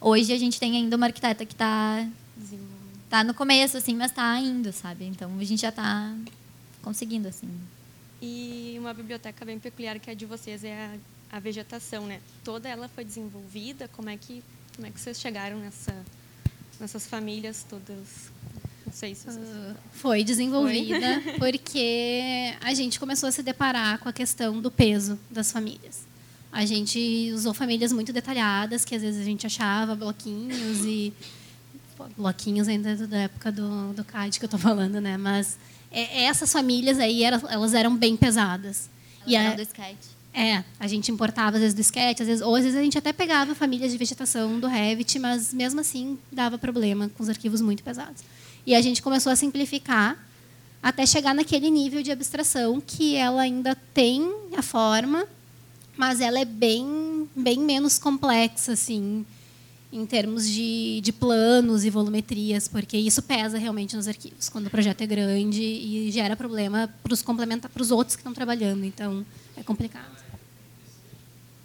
[0.00, 2.06] Hoje a gente tem ainda uma arquiteta que está
[3.12, 5.04] tá no começo, assim, mas tá indo, sabe?
[5.04, 6.16] Então a gente já está
[6.80, 7.46] conseguindo, assim.
[8.22, 10.96] E uma biblioteca bem peculiar que é de vocês é
[11.30, 12.22] a, a, vegetação, né?
[12.42, 13.86] Toda ela foi desenvolvida.
[13.88, 14.42] Como é que
[14.74, 15.94] como é que vocês chegaram nessa
[16.80, 18.32] nessas famílias todas?
[18.86, 19.36] Não sei se vocês...
[19.36, 21.34] uh, foi desenvolvida foi?
[21.52, 26.06] porque a gente começou a se deparar com a questão do peso das famílias.
[26.50, 31.12] A gente usou famílias muito detalhadas que às vezes a gente achava bloquinhos e
[32.16, 35.16] bloquinhos ainda da época do, do CAD que eu estou falando, né?
[35.16, 35.58] Mas
[35.90, 38.88] é, essas famílias aí, eram, elas eram bem pesadas.
[39.20, 40.06] Elas e eram a, do sketch.
[40.34, 42.96] É, a gente importava às vezes do sketch, às vezes, ou às vezes a gente
[42.96, 47.60] até pegava famílias de vegetação do Revit, mas mesmo assim dava problema com os arquivos
[47.60, 48.22] muito pesados.
[48.66, 50.16] E a gente começou a simplificar
[50.82, 55.26] até chegar naquele nível de abstração que ela ainda tem a forma,
[55.96, 59.26] mas ela é bem, bem menos complexa, assim,
[59.92, 64.70] em termos de, de planos e volumetrias, porque isso pesa realmente nos arquivos, quando o
[64.70, 68.84] projeto é grande e gera problema para os complementar para os outros que estão trabalhando.
[68.84, 69.24] Então,
[69.54, 70.10] é complicado.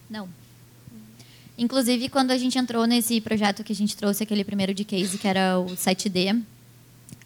[0.10, 0.28] Não.
[1.58, 5.18] Inclusive, quando a gente entrou nesse projeto que a gente trouxe aquele primeiro de case,
[5.18, 6.40] que era o 7D,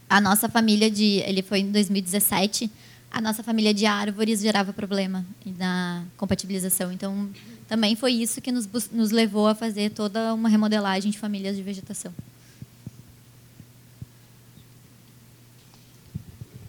[0.07, 2.69] a nossa família de, ele foi em 2017,
[3.11, 5.25] a nossa família de árvores gerava problema
[5.57, 6.91] na compatibilização.
[6.91, 7.29] Então,
[7.67, 11.61] também foi isso que nos, nos levou a fazer toda uma remodelagem de famílias de
[11.61, 12.13] vegetação.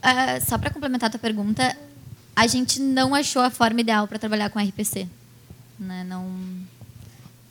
[0.03, 1.77] Uh, só para complementar a tua pergunta,
[2.35, 5.07] a gente não achou a forma ideal para trabalhar com RPC.
[5.79, 6.03] Né?
[6.03, 6.29] Não,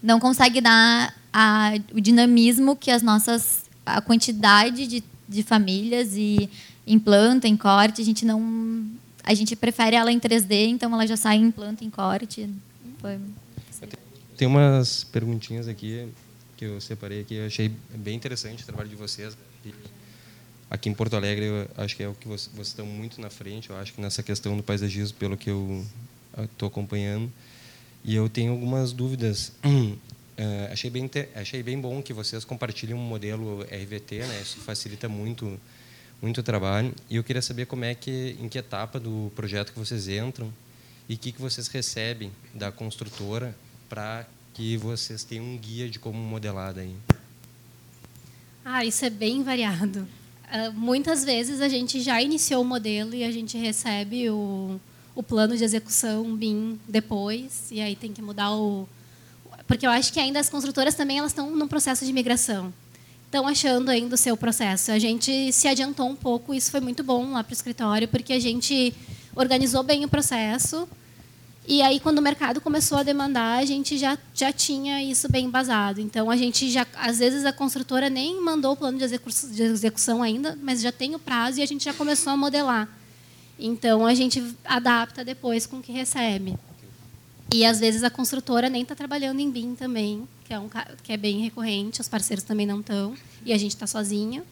[0.03, 3.63] não consegue dar a, o dinamismo que as nossas.
[3.85, 6.49] a quantidade de, de famílias e
[6.85, 8.85] em planta, em corte, a gente não.
[9.23, 12.49] A gente prefere ela em 3D, então ela já sai em planta, em corte.
[12.99, 13.19] Foi...
[14.35, 16.07] Tem umas perguntinhas aqui
[16.57, 19.37] que eu separei aqui, eu achei bem interessante o trabalho de vocês.
[20.69, 23.29] Aqui em Porto Alegre, eu acho que é o que vocês, vocês estão muito na
[23.29, 25.85] frente, eu acho que nessa questão do paisagismo, pelo que eu
[26.43, 27.31] estou acompanhando.
[28.03, 29.51] E eu tenho algumas dúvidas.
[29.63, 29.97] Uh,
[30.71, 34.41] achei, bem, achei bem bom que vocês compartilhem um modelo RVT, né?
[34.41, 35.59] isso facilita muito
[36.21, 36.93] muito trabalho.
[37.09, 40.53] E eu queria saber como é que, em que etapa do projeto que vocês entram
[41.09, 43.55] e o que, que vocês recebem da construtora
[43.89, 46.95] para que vocês tenham um guia de como modelar daí.
[48.63, 50.07] Ah, isso é bem variado.
[50.51, 54.79] Uh, muitas vezes a gente já iniciou o modelo e a gente recebe o,
[55.15, 58.87] o plano de execução BIM depois, e aí tem que mudar o.
[59.65, 62.73] Porque eu acho que ainda as construtoras também elas estão num processo de migração.
[63.31, 64.91] Estão achando ainda o seu processo.
[64.91, 68.33] A gente se adiantou um pouco, isso foi muito bom lá para o escritório, porque
[68.33, 68.93] a gente
[69.33, 70.85] organizou bem o processo
[71.67, 75.45] e aí, quando o mercado começou a demandar, a gente já, já tinha isso bem
[75.45, 76.01] embasado.
[76.01, 79.63] Então, a gente já, às vezes, a construtora nem mandou o plano de execução, de
[79.63, 82.89] execução ainda, mas já tem o prazo e a gente já começou a modelar.
[83.59, 86.57] Então, a gente adapta depois com o que recebe.
[87.53, 90.69] E, às vezes, a construtora nem está trabalhando em BIM também, que é, um,
[91.03, 93.13] que é bem recorrente, os parceiros também não estão,
[93.45, 94.43] e a gente está sozinho.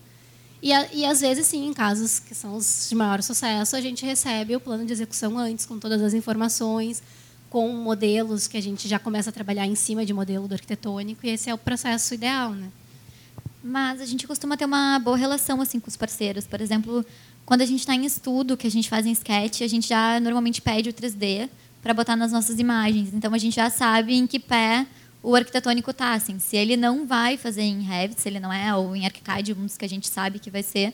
[0.61, 4.05] E, e, às vezes, sim, em casos que são os de maior sucesso, a gente
[4.05, 7.01] recebe o plano de execução antes, com todas as informações,
[7.49, 11.25] com modelos que a gente já começa a trabalhar em cima de modelo do arquitetônico,
[11.25, 12.51] e esse é o processo ideal.
[12.51, 12.69] Né?
[13.63, 16.45] Mas a gente costuma ter uma boa relação assim com os parceiros.
[16.45, 17.05] Por exemplo,
[17.45, 20.19] quando a gente está em estudo, que a gente faz em sketch, a gente já
[20.19, 21.49] normalmente pede o 3D
[21.81, 23.13] para botar nas nossas imagens.
[23.13, 24.85] Então, a gente já sabe em que pé
[25.21, 26.13] o arquitetônico está.
[26.13, 29.53] Assim, se ele não vai fazer em Revit, se ele não é, ou em ArchiCAD,
[29.53, 30.93] um dos que a gente sabe que vai ser,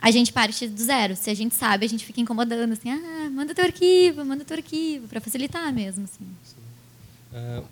[0.00, 1.16] a gente parte do zero.
[1.16, 4.56] Se a gente sabe, a gente fica incomodando, assim, ah, manda teu arquivo, manda teu
[4.56, 6.04] arquivo, para facilitar mesmo.
[6.04, 6.24] Assim.
[7.32, 7.66] Uh,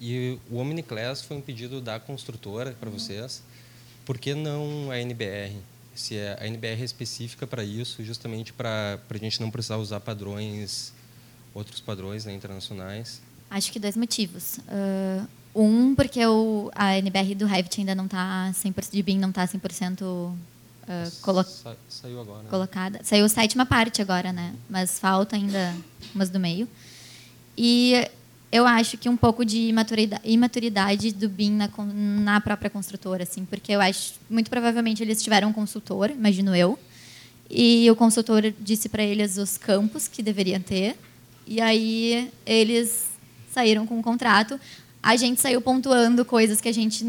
[0.00, 3.42] e o Omniclass foi um pedido da construtora para vocês.
[4.04, 5.56] Por que não a NBR?
[5.94, 9.98] Se é, a NBR é específica para isso, justamente para a gente não precisar usar
[9.98, 10.92] padrões,
[11.56, 13.22] outros padrões né, internacionais.
[13.50, 14.58] Acho que dois motivos.
[14.68, 19.30] Uh, um, porque o, a NBR do Revit ainda não está 100%, de BIM não
[19.30, 20.34] está 100% uh,
[21.22, 22.42] colo Sa saiu agora.
[22.42, 22.50] Né?
[22.50, 23.00] colocada.
[23.02, 24.54] Saiu a sétima parte agora, né?
[24.68, 25.74] Mas falta ainda
[26.14, 26.68] umas do meio.
[27.56, 28.06] E
[28.52, 33.46] eu acho que um pouco de imaturidade, imaturidade do BIM na, na própria construtora, assim,
[33.46, 36.78] porque eu acho, muito provavelmente eles tiveram um consultor, imagino eu,
[37.48, 40.96] e o consultor disse para eles os campos que deveriam ter,
[41.46, 43.06] e aí eles
[43.50, 44.58] saíram com o contrato.
[45.02, 47.04] A gente saiu pontuando coisas que a gente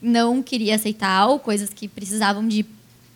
[0.00, 2.66] não queria aceitar, ou coisas que precisavam de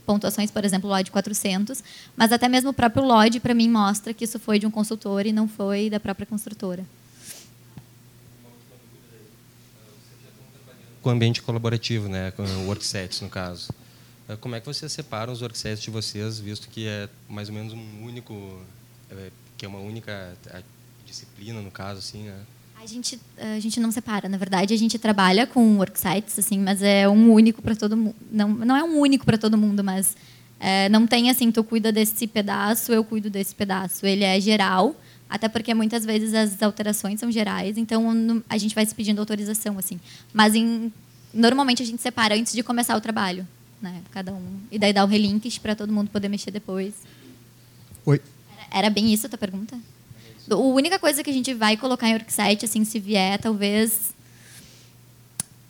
[0.07, 1.85] pontuações, por exemplo, LOD 400,
[2.17, 5.27] mas até mesmo o próprio LOD, para mim, mostra que isso foi de um consultor
[5.27, 6.83] e não foi da própria construtora.
[11.03, 13.69] Com o ambiente colaborativo, né, com worksets, no caso.
[14.29, 17.55] Eh, como é que vocês separam os worksets de vocês, visto que é mais ou
[17.55, 18.35] menos um único,
[19.11, 20.35] eh, que é uma única
[21.05, 22.37] disciplina, no caso, assim, né?
[22.81, 26.81] A gente, a gente não separa, na verdade, a gente trabalha com worksites, assim, mas
[26.81, 28.15] é um único para todo mundo.
[28.31, 30.17] Não, não é um único para todo mundo, mas
[30.61, 34.07] é, não tem assim, tu cuida desse pedaço, eu cuido desse pedaço.
[34.07, 34.95] Ele é geral,
[35.29, 39.77] até porque muitas vezes as alterações são gerais, então a gente vai se pedindo autorização,
[39.77, 39.99] assim.
[40.33, 40.93] Mas em,
[41.35, 43.47] normalmente a gente separa antes de começar o trabalho,
[43.83, 44.03] né?
[44.13, 44.61] Cada um.
[44.71, 46.95] E daí dá o relinquish para todo mundo poder mexer depois.
[48.07, 48.21] Oi.
[48.71, 49.79] Era, bem isso a tua pergunta?
[50.51, 54.15] A única coisa que a gente vai colocar em worksite, assim, se vier, talvez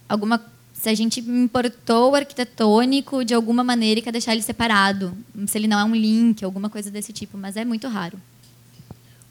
[0.08, 0.40] alguma
[0.72, 5.12] se a gente importou o arquitetônico de alguma maneira e quer deixar ele separado,
[5.48, 8.16] se ele não é um link, alguma coisa desse tipo, mas é muito raro.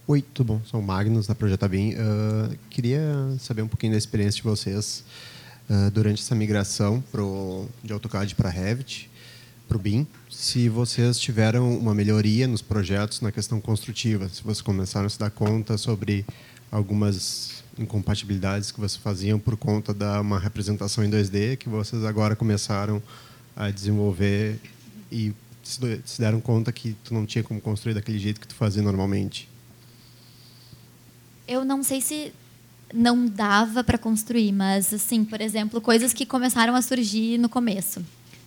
[0.05, 0.61] Oi, tudo bom?
[0.65, 1.93] Sou o Magnus, da Projeta BIM.
[1.93, 3.01] Uh, queria
[3.39, 5.05] saber um pouquinho da experiência de vocês
[5.69, 9.09] uh, durante essa migração pro, de AutoCAD para Revit
[9.67, 14.61] para o BIM, se vocês tiveram uma melhoria nos projetos na questão construtiva, se vocês
[14.61, 16.25] começaram a se dar conta sobre
[16.71, 22.35] algumas incompatibilidades que vocês faziam por conta da uma representação em 2D que vocês agora
[22.35, 23.01] começaram
[23.55, 24.59] a desenvolver
[25.11, 28.81] e se deram conta que tu não tinha como construir daquele jeito que tu fazia
[28.81, 29.49] normalmente.
[31.47, 32.31] Eu não sei se
[32.93, 38.01] não dava para construir, mas assim, por exemplo, coisas que começaram a surgir no começo.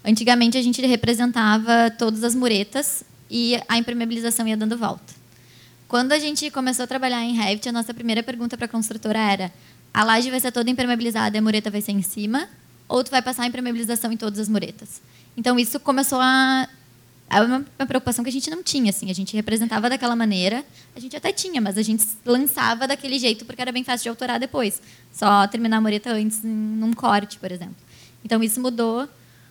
[0.04, 5.14] Antigamente a gente representava todas as muretas e a impermeabilização ia dando volta.
[5.86, 9.18] Quando a gente começou a trabalhar em Revit, a nossa primeira pergunta para a construtora
[9.18, 9.52] era:
[9.92, 12.48] a laje vai ser toda impermeabilizada e a mureta vai ser em cima?
[12.88, 15.02] Ou tu vai passar a impermeabilização em todas as muretas?
[15.36, 16.68] Então isso começou a
[17.30, 19.08] é uma, uma, preocupação que a gente não tinha, assim.
[19.08, 20.64] A gente representava daquela maneira,
[20.96, 24.08] a gente até tinha, mas a gente lançava daquele jeito porque era bem fácil de
[24.08, 24.82] autorar depois.
[25.12, 27.76] Só terminar a mureta antes num corte, por exemplo.
[28.24, 29.08] Então isso mudou.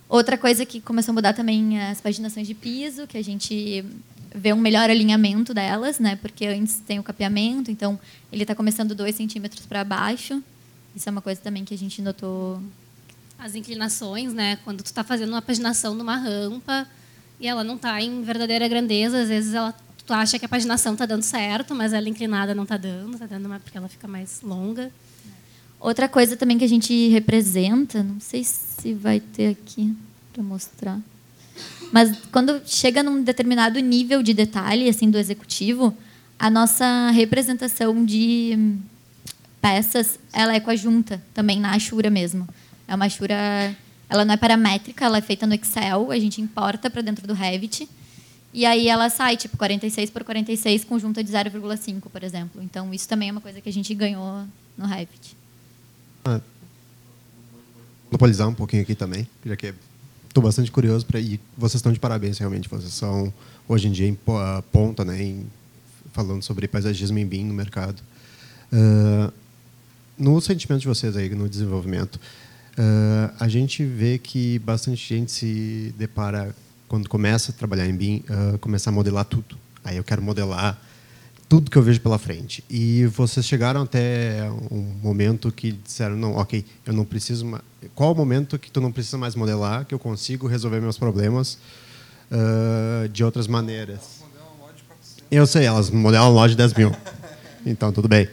[0.10, 3.86] Outra coisa que começou a mudar também as paginações de piso, que a gente
[4.34, 6.16] vê um melhor alinhamento delas, né?
[6.16, 8.00] Porque antes tem o capeamento, então
[8.32, 10.42] ele está começando dois centímetros para baixo.
[10.96, 12.60] Isso é uma coisa também que a gente notou.
[13.38, 14.58] As inclinações, né?
[14.64, 16.88] Quando tu está fazendo uma paginação numa rampa,
[17.40, 19.22] e ela não está em verdadeira grandeza.
[19.22, 19.74] Às vezes ela,
[20.06, 23.28] tu acha que a paginação está dando certo, mas ela inclinada não está dando, está
[23.28, 24.92] dando mais porque ela fica mais longa.
[25.80, 29.96] Outra coisa também que a gente representa, não sei se vai ter aqui
[30.34, 31.00] para mostrar,
[31.92, 35.96] mas quando chega num determinado nível de detalhe assim do executivo,
[36.38, 38.78] a nossa representação de
[39.62, 42.48] peças, ela é com a junta também na Ashura mesmo.
[42.88, 43.76] É uma Ashura
[44.10, 47.34] ela não é paramétrica, ela é feita no Excel, a gente importa para dentro do
[47.34, 47.88] Revit.
[48.52, 52.64] E aí ela sai, tipo, 46 por 46 com junta de 0,5, por exemplo.
[52.64, 54.44] Então, isso também é uma coisa que a gente ganhou
[54.76, 55.38] no Revit.
[56.26, 56.42] Ah,
[58.06, 59.74] monopolizar um pouquinho aqui também, já que
[60.28, 62.70] estou bastante curioso para e vocês estão de parabéns realmente.
[62.70, 63.34] Vocês são
[63.68, 64.18] hoje em dia em
[64.72, 65.46] ponta, né, em,
[66.12, 68.02] falando sobre paisagismo em BIM no mercado.
[68.72, 69.32] Uh,
[70.18, 72.20] no sentimento de vocês aí no desenvolvimento,
[72.80, 76.56] Uh, a gente vê que bastante gente se depara,
[76.88, 79.58] quando começa a trabalhar em BIM, uh, começa a modelar tudo.
[79.84, 80.82] Aí eu quero modelar
[81.50, 82.64] tudo que eu vejo pela frente.
[82.70, 87.64] E vocês chegaram até um momento que disseram, não, ok, eu não preciso mais...
[87.96, 91.58] Qual o momento que tu não precisa mais modelar, que eu consigo resolver meus problemas
[92.32, 94.20] uh, de outras maneiras?
[95.32, 96.96] Eu sei, elas modelam loja de 10 mil.
[97.66, 98.26] Então, tudo bem.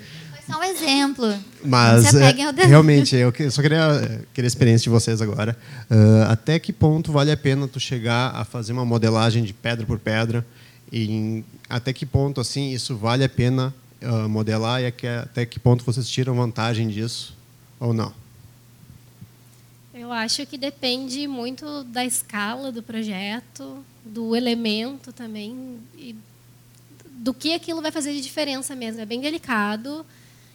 [0.48, 1.34] Só um exemplo.
[1.64, 2.32] Mas é,
[2.64, 5.58] realmente, eu só queria, queria a experiência de vocês agora.
[5.90, 9.84] Uh, até que ponto vale a pena tu chegar a fazer uma modelagem de pedra
[9.84, 10.46] por pedra?
[10.90, 15.58] E em, até que ponto assim isso vale a pena uh, modelar e até que
[15.58, 17.36] ponto vocês tiram vantagem disso
[17.78, 18.12] ou não?
[19.94, 26.14] Eu acho que depende muito da escala do projeto, do elemento também e
[27.10, 29.00] do que aquilo vai fazer de diferença mesmo.
[29.00, 30.04] É bem delicado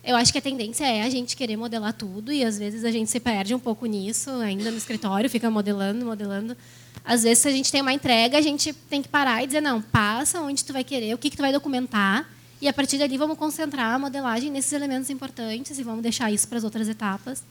[0.04, 2.92] eu acho que a tendência é a gente querer modelar tudo e às vezes a
[2.92, 6.58] gente se perde um pouco nisso, ainda no escritório, fica modelando, modelando.
[7.04, 9.62] Às vezes, se a gente tem uma entrega, a gente tem que parar e dizer,
[9.62, 12.30] não, passa onde tu vai querer, o que, que tu vai documentar,
[12.62, 16.48] e a partir dali vamos concentrar a modelagem nesses elementos importantes e vamos deixar isso
[16.48, 17.44] para as outras etapas.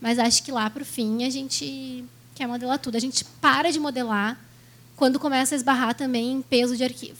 [0.00, 2.02] Mas acho que lá para o fim a gente
[2.34, 2.96] quer modelar tudo.
[2.96, 4.40] A gente para de modelar
[4.96, 7.18] quando começa a esbarrar também em peso de arquivo.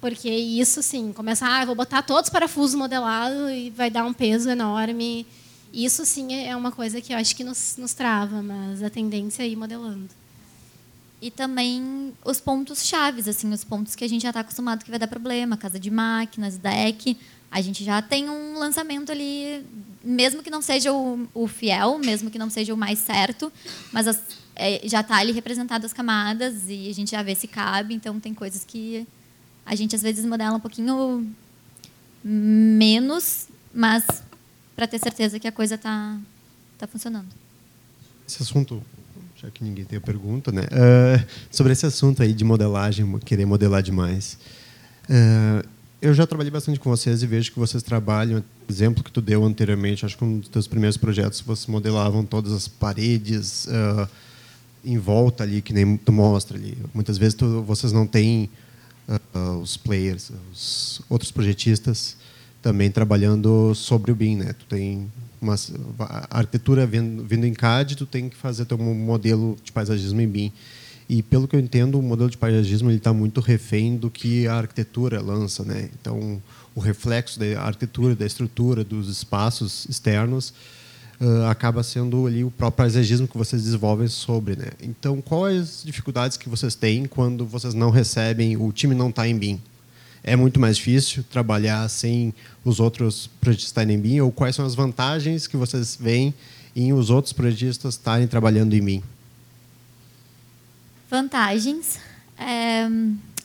[0.00, 4.12] Porque isso, sim, começa, ah, vou botar todos os parafusos modelados e vai dar um
[4.12, 5.24] peso enorme.
[5.72, 9.44] Isso, sim, é uma coisa que eu acho que nos, nos trava, mas a tendência
[9.44, 10.10] é ir modelando.
[11.24, 14.90] E também os pontos chaves, assim, os pontos que a gente já está acostumado que
[14.90, 17.16] vai dar problema, casa de máquinas, deck.
[17.50, 19.64] A gente já tem um lançamento ali,
[20.04, 23.50] mesmo que não seja o, o fiel, mesmo que não seja o mais certo,
[23.90, 24.20] mas as,
[24.54, 27.94] é, já está ali representado as camadas e a gente já vê se cabe.
[27.94, 29.06] Então tem coisas que
[29.64, 31.26] a gente às vezes modela um pouquinho
[32.22, 34.04] menos, mas
[34.76, 36.18] para ter certeza que a coisa está
[36.76, 37.28] tá funcionando.
[38.28, 38.82] Esse assunto,
[39.44, 40.62] já que ninguém tem a pergunta, né?
[40.62, 44.38] Uh, sobre esse assunto aí de modelagem, querer modelar demais.
[45.04, 45.66] Uh,
[46.00, 49.44] eu já trabalhei bastante com vocês e vejo que vocês trabalham, exemplo que tu deu
[49.44, 54.08] anteriormente, acho que um dos teus primeiros projetos vocês modelavam todas as paredes uh,
[54.84, 56.76] em volta ali, que nem tu mostra ali.
[56.94, 58.48] Muitas vezes tu, vocês não têm
[59.08, 62.16] uh, os players, os outros projetistas
[62.62, 64.54] também trabalhando sobre o BIM, né?
[64.54, 65.12] Tu tem
[65.44, 65.56] uma
[66.30, 70.52] arquitetura vindo, vindo em CAD, tu tem que fazer teu modelo de paisagismo em BIM.
[71.08, 74.46] E pelo que eu entendo, o modelo de paisagismo ele está muito refém do que
[74.46, 75.90] a arquitetura lança, né?
[76.00, 76.42] Então,
[76.74, 80.54] o reflexo da arquitetura, da estrutura, dos espaços externos
[81.20, 84.68] uh, acaba sendo ali o próprio paisagismo que vocês desenvolvem sobre, né?
[84.82, 89.36] Então, quais dificuldades que vocês têm quando vocês não recebem, o time não está em
[89.36, 89.60] BIM?
[90.26, 92.32] É muito mais difícil trabalhar sem
[92.64, 94.20] os outros projetistas estarem em BIM?
[94.20, 96.32] Ou quais são as vantagens que vocês veem
[96.74, 99.02] em os outros projetistas estarem trabalhando em BIM?
[101.10, 101.98] Vantagens.
[102.38, 102.86] É,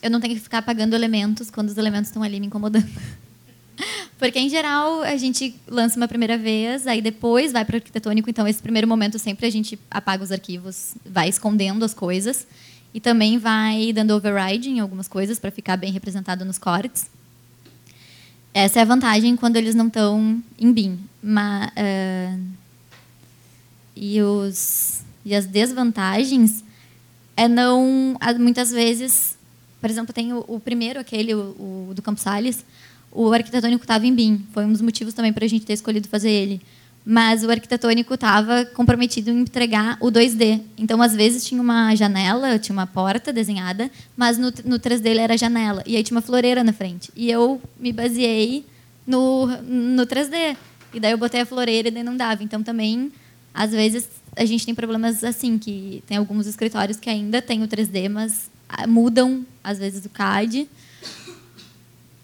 [0.02, 2.88] eu não tenho que ficar apagando elementos quando os elementos estão ali me incomodando.
[4.18, 8.30] Porque, em geral, a gente lança uma primeira vez, aí depois vai para o arquitetônico.
[8.30, 12.48] Então, esse primeiro momento, sempre a gente apaga os arquivos, vai escondendo as coisas.
[12.94, 17.10] E também vai dando override em algumas coisas para ficar bem representado nos cortes.
[18.54, 21.00] Essa é a vantagem quando eles não estão em BIM.
[21.22, 22.42] Mas, uh,
[23.96, 26.64] e, os, e as desvantagens
[27.38, 28.18] é não.
[28.40, 29.38] Muitas vezes,
[29.80, 32.66] por exemplo, tem o, o primeiro, aquele, o, o do Campos Salles,
[33.12, 34.46] o arquitetônico estava em BIM.
[34.52, 36.62] Foi um dos motivos também para a gente ter escolhido fazer ele
[37.12, 40.62] mas o arquitetônico estava comprometido em entregar o 2D.
[40.78, 45.20] Então, às vezes, tinha uma janela, tinha uma porta desenhada, mas no, no 3D ele
[45.20, 45.82] era janela.
[45.88, 47.12] E aí tinha uma floreira na frente.
[47.16, 48.64] E eu me baseei
[49.08, 50.56] no, no 3D.
[50.94, 52.44] E daí eu botei a floreira e daí não dava.
[52.44, 53.12] Então, também,
[53.56, 57.68] às vezes, a gente tem problemas assim, que tem alguns escritórios que ainda tem o
[57.68, 60.70] 3D, mas ah, mudam, às vezes, o CAD.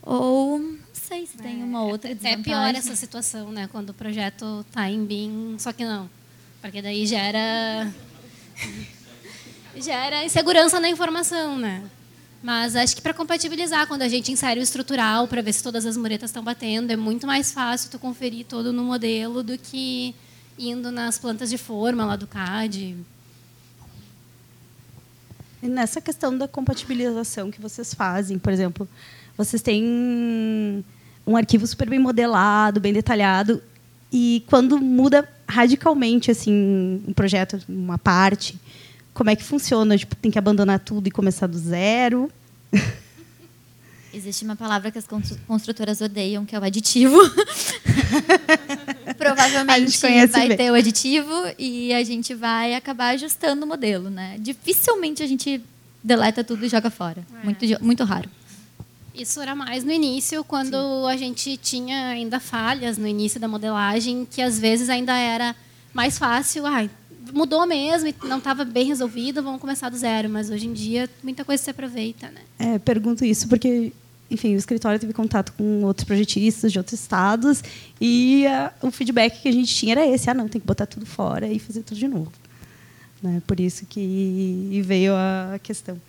[0.04, 0.62] Ou
[1.06, 2.42] sei se tem uma outra desvantagem.
[2.42, 3.68] É pior essa situação, né?
[3.72, 6.10] Quando o projeto está em BIM, só que não.
[6.62, 7.94] Porque daí gera...
[9.78, 11.84] gera insegurança na informação, né?
[12.42, 15.86] Mas acho que para compatibilizar, quando a gente insere o estrutural para ver se todas
[15.86, 20.14] as muretas estão batendo, é muito mais fácil tu conferir todo no modelo do que
[20.58, 22.96] indo nas plantas de forma lá do CAD.
[25.62, 28.88] E nessa questão da compatibilização que vocês fazem, por exemplo,
[29.38, 30.86] vocês têm
[31.26, 33.62] um arquivo super bem modelado, bem detalhado.
[34.12, 38.60] E quando muda radicalmente assim um projeto, uma parte,
[39.14, 39.98] como é que funciona?
[39.98, 42.32] Tipo, tem que abandonar tudo e começar do zero?
[44.14, 45.06] Existe uma palavra que as
[45.46, 47.18] construtoras odeiam, que é o aditivo.
[49.18, 50.58] Provavelmente vai bem.
[50.58, 54.38] ter o aditivo e a gente vai acabar ajustando o modelo, né?
[54.40, 55.62] Dificilmente a gente
[56.02, 57.26] deleta tudo e joga fora.
[57.42, 57.44] É.
[57.44, 58.30] Muito, muito raro.
[59.18, 61.12] Isso era mais no início, quando Sim.
[61.12, 65.56] a gente tinha ainda falhas no início da modelagem, que às vezes ainda era
[65.94, 66.66] mais fácil.
[66.66, 66.88] Ah,
[67.34, 70.30] mudou mesmo não estava bem resolvido, vamos começar do zero.
[70.30, 72.30] Mas hoje em dia, muita coisa se aproveita.
[72.30, 72.42] Né?
[72.60, 73.94] É, pergunto isso porque,
[74.30, 77.64] enfim, o escritório teve contato com outros projetistas de outros estados
[78.00, 80.86] e uh, o feedback que a gente tinha era esse: ah, não, tem que botar
[80.86, 82.32] tudo fora e fazer tudo de novo.
[83.24, 83.42] Né?
[83.48, 86.00] Por isso que veio a questão.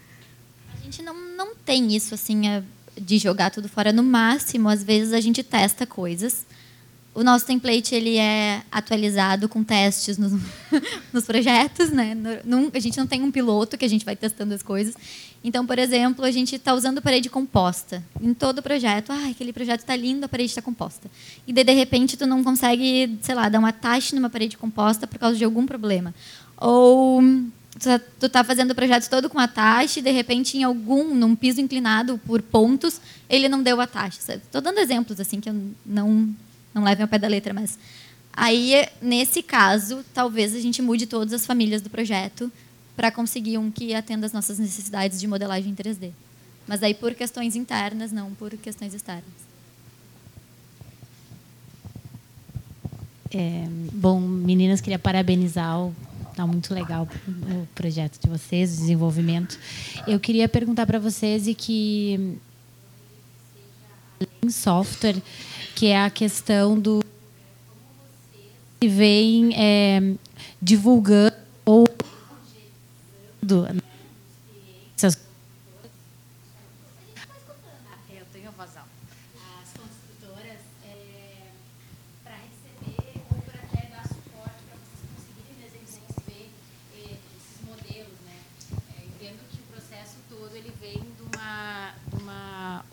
[0.74, 2.48] A gente não, não tem isso assim.
[2.48, 2.62] É
[3.00, 6.46] de jogar tudo fora no máximo, às vezes a gente testa coisas.
[7.14, 10.32] O nosso template ele é atualizado com testes nos,
[11.12, 12.14] nos projetos, né?
[12.44, 14.94] No, a gente não tem um piloto que a gente vai testando as coisas.
[15.42, 19.12] Então, por exemplo, a gente está usando parede composta em todo o projeto.
[19.12, 21.10] Ah, aquele projeto está lindo, a parede está composta.
[21.46, 25.06] E daí, de repente, tu não consegue, sei lá, dar uma taxa numa parede composta
[25.06, 26.14] por causa de algum problema.
[26.58, 27.22] Ou
[28.18, 31.36] tu tá fazendo o projeto todo com a taxa e de repente em algum num
[31.36, 35.72] piso inclinado por pontos ele não deu a taxa estou dando exemplos assim que eu
[35.84, 36.34] não
[36.74, 37.78] não levem ao pé da letra mas
[38.32, 42.50] aí nesse caso talvez a gente mude todas as famílias do projeto
[42.96, 46.12] para conseguir um que atenda às nossas necessidades de modelagem em 3D
[46.66, 49.46] mas aí por questões internas não por questões externas.
[53.34, 55.94] É, bom meninas queria parabenizar o
[56.36, 59.58] Está muito legal o projeto de vocês, o desenvolvimento.
[60.06, 62.38] Eu queria perguntar para vocês e que
[64.44, 65.16] em software,
[65.74, 67.02] que é a questão do
[68.78, 70.12] que vem é,
[70.60, 71.34] divulgando
[71.64, 71.88] ou
[74.94, 75.16] essas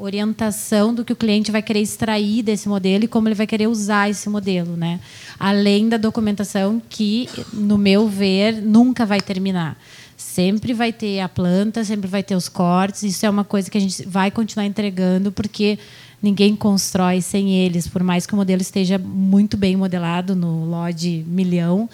[0.04, 3.68] orientação do que o cliente vai querer extrair desse modelo e como ele vai querer
[3.68, 5.00] usar esse modelo, né?
[5.40, 9.78] Além da documentação que, no meu ver, nunca vai terminar.
[10.18, 13.04] Sempre vai ter a planta, sempre vai ter os cortes.
[13.04, 15.80] Isso é uma coisa que a gente vai continuar entregando porque
[16.22, 21.26] ninguém constrói sem eles, por mais que o modelo esteja muito bem modelado no LOD
[21.28, 21.90] milhão,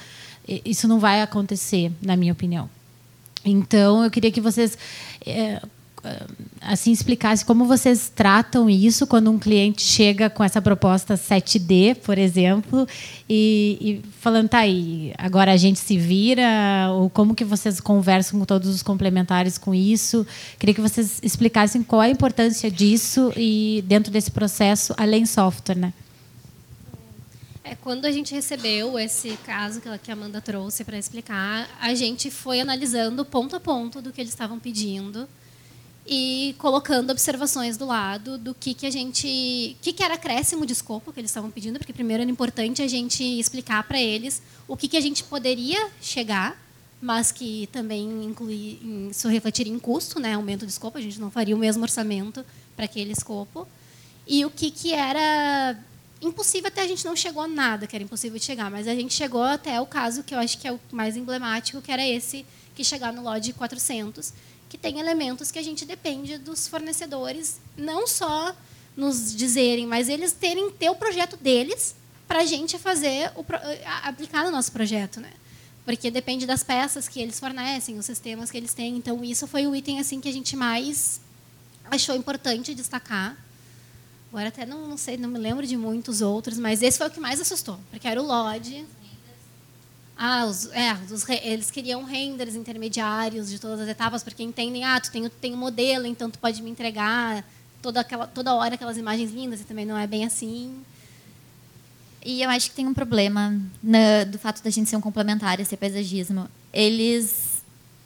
[0.48, 2.69] isso não vai acontecer, na minha opinião.
[3.44, 4.77] Então, eu queria que vocês
[5.26, 5.61] é,
[6.61, 12.17] assim explicasse como vocês tratam isso quando um cliente chega com essa proposta 7D, por
[12.17, 12.88] exemplo,
[13.30, 18.39] e, e, falando, tá aí, agora a gente se vira, ou como que vocês conversam
[18.39, 20.26] com todos os complementares com isso?
[20.57, 25.93] Queria que vocês explicassem qual a importância disso e dentro desse processo, além software, né?
[27.63, 32.31] É, quando a gente recebeu esse caso que a Amanda trouxe para explicar, a gente
[32.31, 35.27] foi analisando ponto a ponto do que eles estavam pedindo
[36.11, 39.77] e colocando observações do lado do que, que a gente.
[39.80, 42.88] que, que era acréscimo de escopo que eles estavam pedindo, porque primeiro era importante a
[42.88, 46.60] gente explicar para eles o que, que a gente poderia chegar
[47.02, 51.31] mas que também inclui, isso refletiria em custo, né, aumento de escopo, a gente não
[51.31, 52.45] faria o mesmo orçamento
[52.76, 53.65] para aquele escopo.
[54.27, 55.77] E o que, que era
[56.22, 58.94] impossível até a gente não chegou a nada que era impossível de chegar, mas a
[58.94, 62.06] gente chegou até o caso que eu acho que é o mais emblemático, que era
[62.06, 62.45] esse
[62.76, 64.34] que chegar no LOD 400,
[64.69, 68.55] que tem elementos que a gente depende dos fornecedores, não só
[68.95, 71.95] nos dizerem, mas eles terem ter o projeto deles
[72.27, 73.43] para a gente fazer o
[74.03, 75.31] aplicar no nosso projeto, né?
[75.83, 78.95] Porque depende das peças que eles fornecem, os sistemas que eles têm.
[78.97, 81.19] Então isso foi o item assim que a gente mais
[81.89, 83.35] achou importante destacar.
[84.31, 87.09] Agora até não, não sei, não me lembro de muitos outros, mas esse foi o
[87.09, 88.85] que mais assustou, porque era o LOD.
[90.21, 94.99] Ah, os, é, os eles queriam renders intermediários de todas as etapas, porque entendem, ah,
[94.99, 97.41] tu tem, o- tem um modelo, então tu pode me entregar
[97.81, 100.73] toda, aquela, toda hora aquelas imagens lindas, e também não é bem assim.
[102.25, 105.57] E eu acho que tem um problema na- do fato da gente ser um complementar,
[105.61, 106.49] esse paisagismo.
[106.73, 107.63] Eles,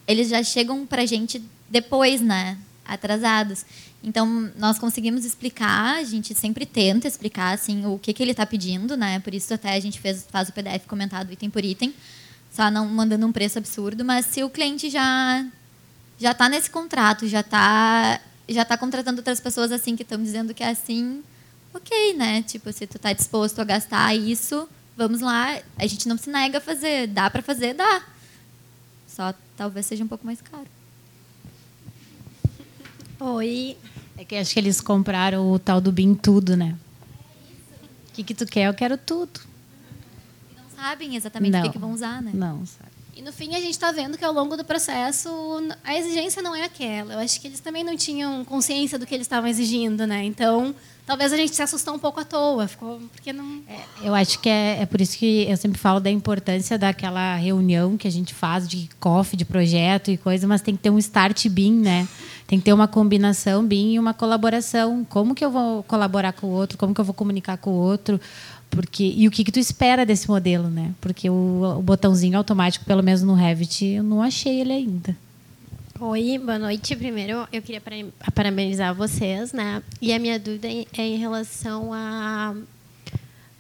[0.08, 2.60] eles já chegam para a gente depois, né?
[2.86, 3.66] Atrasados.
[4.04, 8.46] Então, nós conseguimos explicar, a gente sempre tenta explicar assim, o que, que ele está
[8.46, 9.20] pedindo, né?
[9.20, 11.94] Por isso, até a gente fez, faz o PDF comentado item por item,
[12.52, 14.04] só não mandando um preço absurdo.
[14.04, 15.46] Mas se o cliente já
[16.20, 20.54] já está nesse contrato, já está já tá contratando outras pessoas assim que estão dizendo
[20.54, 21.24] que é assim,
[21.74, 22.44] ok, né?
[22.44, 25.60] Tipo, se tu tá disposto a gastar isso, vamos lá.
[25.78, 27.08] A gente não se nega a fazer.
[27.08, 28.04] Dá para fazer, dá.
[29.08, 30.68] Só talvez seja um pouco mais caro.
[33.24, 33.78] Oi.
[34.18, 36.76] É que acho que eles compraram o tal do BIM tudo, né?
[38.10, 38.68] O que, que tu quer?
[38.68, 39.40] Eu quero tudo.
[40.58, 41.72] Não sabem exatamente o que, Não.
[41.72, 42.32] que vão usar, né?
[42.34, 42.92] Não, sabe?
[43.16, 45.30] E no fim a gente está vendo que ao longo do processo
[45.84, 47.14] a exigência não é aquela.
[47.14, 50.26] Eu acho que eles também não tinham consciência do que eles estavam exigindo, né?
[50.26, 50.76] Então
[51.06, 53.62] talvez a gente se assustou um pouco à toa, ficou porque não.
[54.02, 57.96] Eu acho que é, é por isso que eu sempre falo da importância daquela reunião
[57.98, 60.98] que a gente faz de coffee, de projeto e coisa, mas tem que ter um
[60.98, 62.08] start BIM, né?
[62.48, 65.06] Tem que ter uma combinação BIM e uma colaboração.
[65.10, 66.78] Como que eu vou colaborar com o outro?
[66.78, 68.20] Como que eu vou comunicar com o outro?
[68.70, 70.94] Porque, e o que, que tu espera desse modelo, né?
[71.00, 75.16] Porque o, o botãozinho automático, pelo menos no Revit, eu não achei ele ainda.
[76.00, 76.96] Oi, boa noite.
[76.96, 77.96] Primeiro, eu queria para-
[78.34, 79.82] parabenizar vocês, né?
[80.02, 82.56] E a minha dúvida é em relação à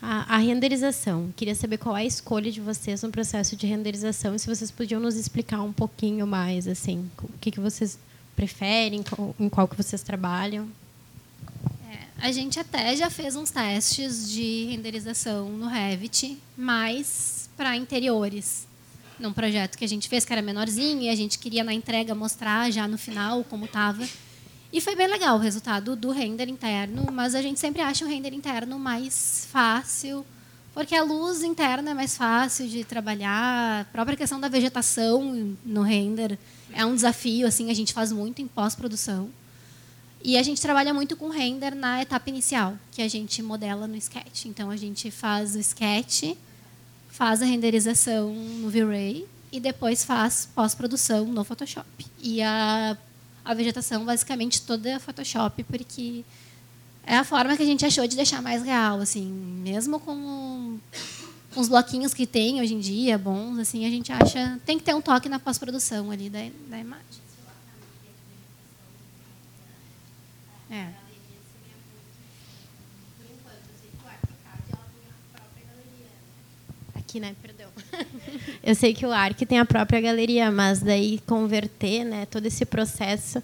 [0.03, 1.31] a, a renderização.
[1.35, 4.69] Queria saber qual é a escolha de vocês no processo de renderização e se vocês
[4.69, 7.97] podiam nos explicar um pouquinho mais, assim, o que, que vocês
[8.35, 9.03] preferem,
[9.39, 10.69] em qual que vocês trabalham.
[12.23, 18.65] A gente até já fez uns testes de renderização no Revit, mas para interiores.
[19.19, 22.15] Num projeto que a gente fez, que era menorzinho, e a gente queria na entrega
[22.15, 24.07] mostrar já no final como estava.
[24.71, 28.07] E foi bem legal o resultado do render interno, mas a gente sempre acha o
[28.07, 30.25] render interno mais fácil,
[30.73, 35.81] porque a luz interna é mais fácil de trabalhar, a própria questão da vegetação no
[35.83, 36.37] render
[36.73, 39.29] é um desafio, assim, a gente faz muito em pós-produção.
[40.23, 43.95] E a gente trabalha muito com render na etapa inicial, que a gente modela no
[43.97, 44.45] Sketch.
[44.45, 46.35] Então a gente faz o Sketch,
[47.09, 51.87] faz a renderização no V-Ray e depois faz pós-produção no Photoshop.
[52.19, 52.97] E a,
[53.43, 56.23] a vegetação basicamente toda é Photoshop, porque
[57.05, 60.79] é a forma que a gente achou de deixar mais real, assim, mesmo com
[61.55, 64.95] os bloquinhos que tem hoje em dia, bons, assim, a gente acha tem que ter
[64.95, 66.39] um toque na pós-produção ali da,
[66.69, 67.23] da imagem.
[70.71, 70.87] É.
[76.95, 77.35] Aqui, né?
[77.43, 77.69] Perdão.
[78.63, 82.65] Eu sei que o Arc tem a própria galeria, mas daí converter, né, todo esse
[82.65, 83.43] processo,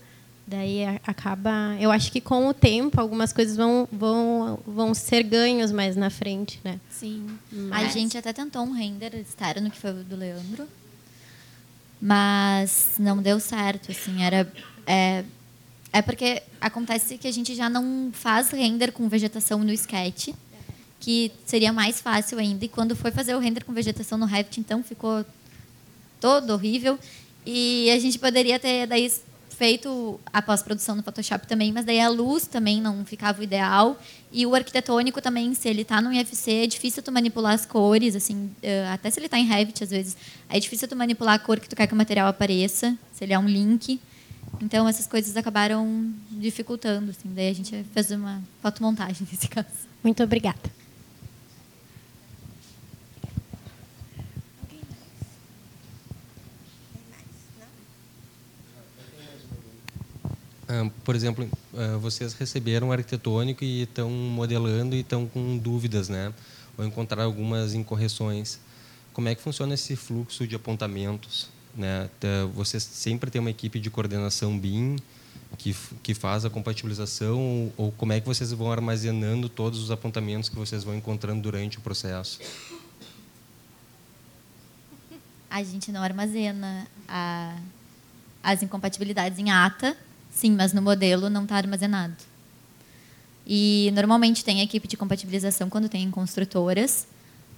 [0.49, 5.71] daí acaba, eu acho que com o tempo algumas coisas vão vão vão ser ganhos
[5.71, 6.79] mais na frente, né?
[6.89, 7.27] Sim.
[7.71, 10.67] A gente até tentou um render externo, que foi do Leandro.
[12.01, 14.51] Mas não deu certo, assim, era...
[14.87, 15.23] É,
[15.91, 20.29] é porque acontece que a gente já não faz render com vegetação no Sketch,
[20.99, 22.63] que seria mais fácil ainda.
[22.63, 25.25] E quando foi fazer o render com vegetação no Revit, então ficou
[26.21, 26.97] todo horrível.
[27.45, 29.11] E a gente poderia ter daí
[29.59, 33.99] feito a pós-produção no Photoshop também, mas daí a luz também não ficava o ideal.
[34.31, 38.15] E o arquitetônico também, se ele está no IFC, é difícil tu manipular as cores,
[38.15, 40.15] assim, eh, até se ele está em Revit, às vezes,
[40.47, 43.33] é difícil tu manipular a cor que tu quer que o material apareça, se ele
[43.33, 43.99] é um link.
[44.61, 47.29] Então, essas coisas acabaram dificultando, assim.
[47.35, 49.67] Daí a gente fez uma fotomontagem nesse caso.
[50.01, 50.78] Muito obrigada.
[61.03, 66.33] Por exemplo, ah, vocês receberam arquitetônico e estão modelando e estão com dúvidas, né?
[66.77, 68.59] Ou encontraram algumas incorreções.
[69.13, 72.09] Como é que funciona esse fluxo de apontamentos né?
[72.19, 72.27] Tá,
[72.79, 74.97] sempre tem uma equipe de coordenação BIM
[75.57, 80.49] que, que faz a compatibilização ou como é que vocês vão armazenando todos os apontamentos
[80.49, 82.39] que vocês vão encontrando durante o processo?
[85.49, 87.57] A gente não armazena a-
[88.43, 89.97] as incompatibilidades em ata,
[90.31, 92.15] sim, mas no modelo não está armazenado.
[93.45, 97.07] E normalmente tem equipe de compatibilização quando tem em construtoras,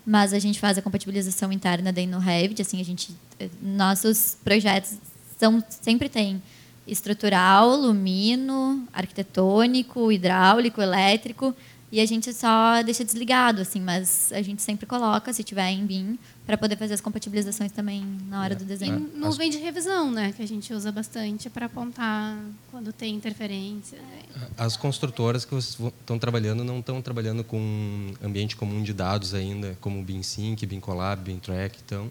[0.06, 4.38] mas a gente faz a compatibilização interna daí no Revit, assim, a gente eh, nossos
[4.44, 4.94] projetos
[5.38, 6.42] são sempre tem
[6.88, 11.56] estrutural, lumino, arquitetônico, hidráulico, elétrico,
[11.92, 15.86] e a gente só deixa desligado, assim, mas a gente sempre coloca, se tiver em
[15.86, 19.10] BIM, para poder fazer as compatibilizações também na hora do E desenho.
[19.16, 20.32] nuvem de revisão, né?
[20.32, 22.38] Que a gente usa bastante para apontar
[22.72, 23.98] quando tem interferência.
[23.98, 24.48] né?
[24.58, 30.02] As construtoras que estão trabalhando não estão trabalhando com ambiente comum de dados ainda, como
[30.02, 32.10] BIM-Sync, BIM-Collab, BIM-Track, então...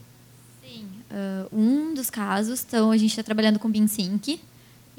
[0.63, 0.87] Sim.
[1.11, 4.39] Ah, um dos casos, então a gente está trabalhando com BeamSync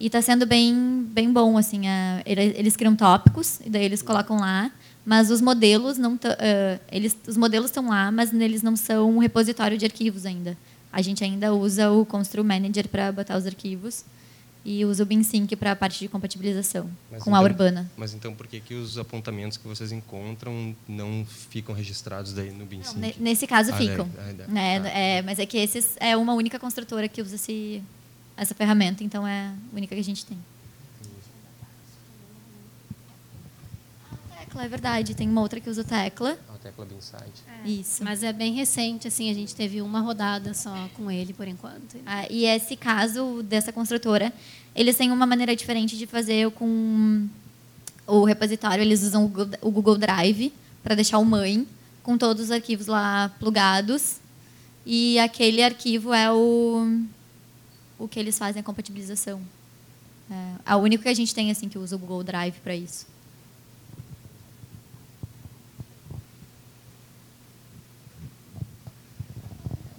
[0.02, 4.02] e está sendo bem, bem bom, assim, ah, ele- eles criam tópicos e daí eles
[4.02, 4.72] colocam lá,
[5.06, 9.19] mas os modelos não ah, eles os modelos estão lá, mas eles não são um
[9.19, 10.57] repositório de arquivos ainda.
[10.91, 14.03] A gente ainda usa o Constru Manager para botar os arquivos
[14.64, 17.90] e usa o BeamSync para a parte de compatibilização Mas com a então- Urbana.
[17.98, 22.65] Mas então por que, que os apontamentos que vocês encontram não ficam registrados daí no
[22.65, 22.99] BIM-Sync?
[22.99, 24.07] Ne- Nesse caso Ah, ficam.
[24.19, 24.80] ah, né?
[24.82, 24.90] tá.
[24.90, 27.82] É, mas é que esses é uma única construtora que usa esse,
[28.41, 30.38] essa ferramenta, então é a única que a gente tem.
[34.35, 35.13] Tecla, é verdade.
[35.13, 36.35] Tem uma outra que usa tecla.
[36.49, 37.43] A tecla BIM-Site.
[37.63, 38.03] Isso.
[38.03, 41.97] Mas é bem recente, assim, a gente teve uma rodada só com ele por enquanto.
[42.03, 44.34] Ah, e esse caso dessa construtora,
[44.76, 47.27] eles têm uma maneira diferente de fazer com
[48.07, 48.81] o repositório.
[48.81, 49.31] Eles usam
[49.61, 50.51] o Google Drive
[50.81, 51.68] para deixar o mãe
[52.01, 54.15] com todos os arquivos lá plugados.
[54.84, 57.05] E aquele arquivo é o,
[58.02, 59.40] o que eles fazem a compatibilização.
[60.30, 63.06] É, a única que a gente tem assim que usa o Google Drive para isso.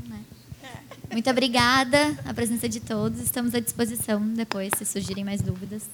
[0.09, 0.25] Né?
[1.13, 3.21] Muito obrigada a presença de todos.
[3.21, 5.85] Estamos à disposição depois, se surgirem mais dúvidas.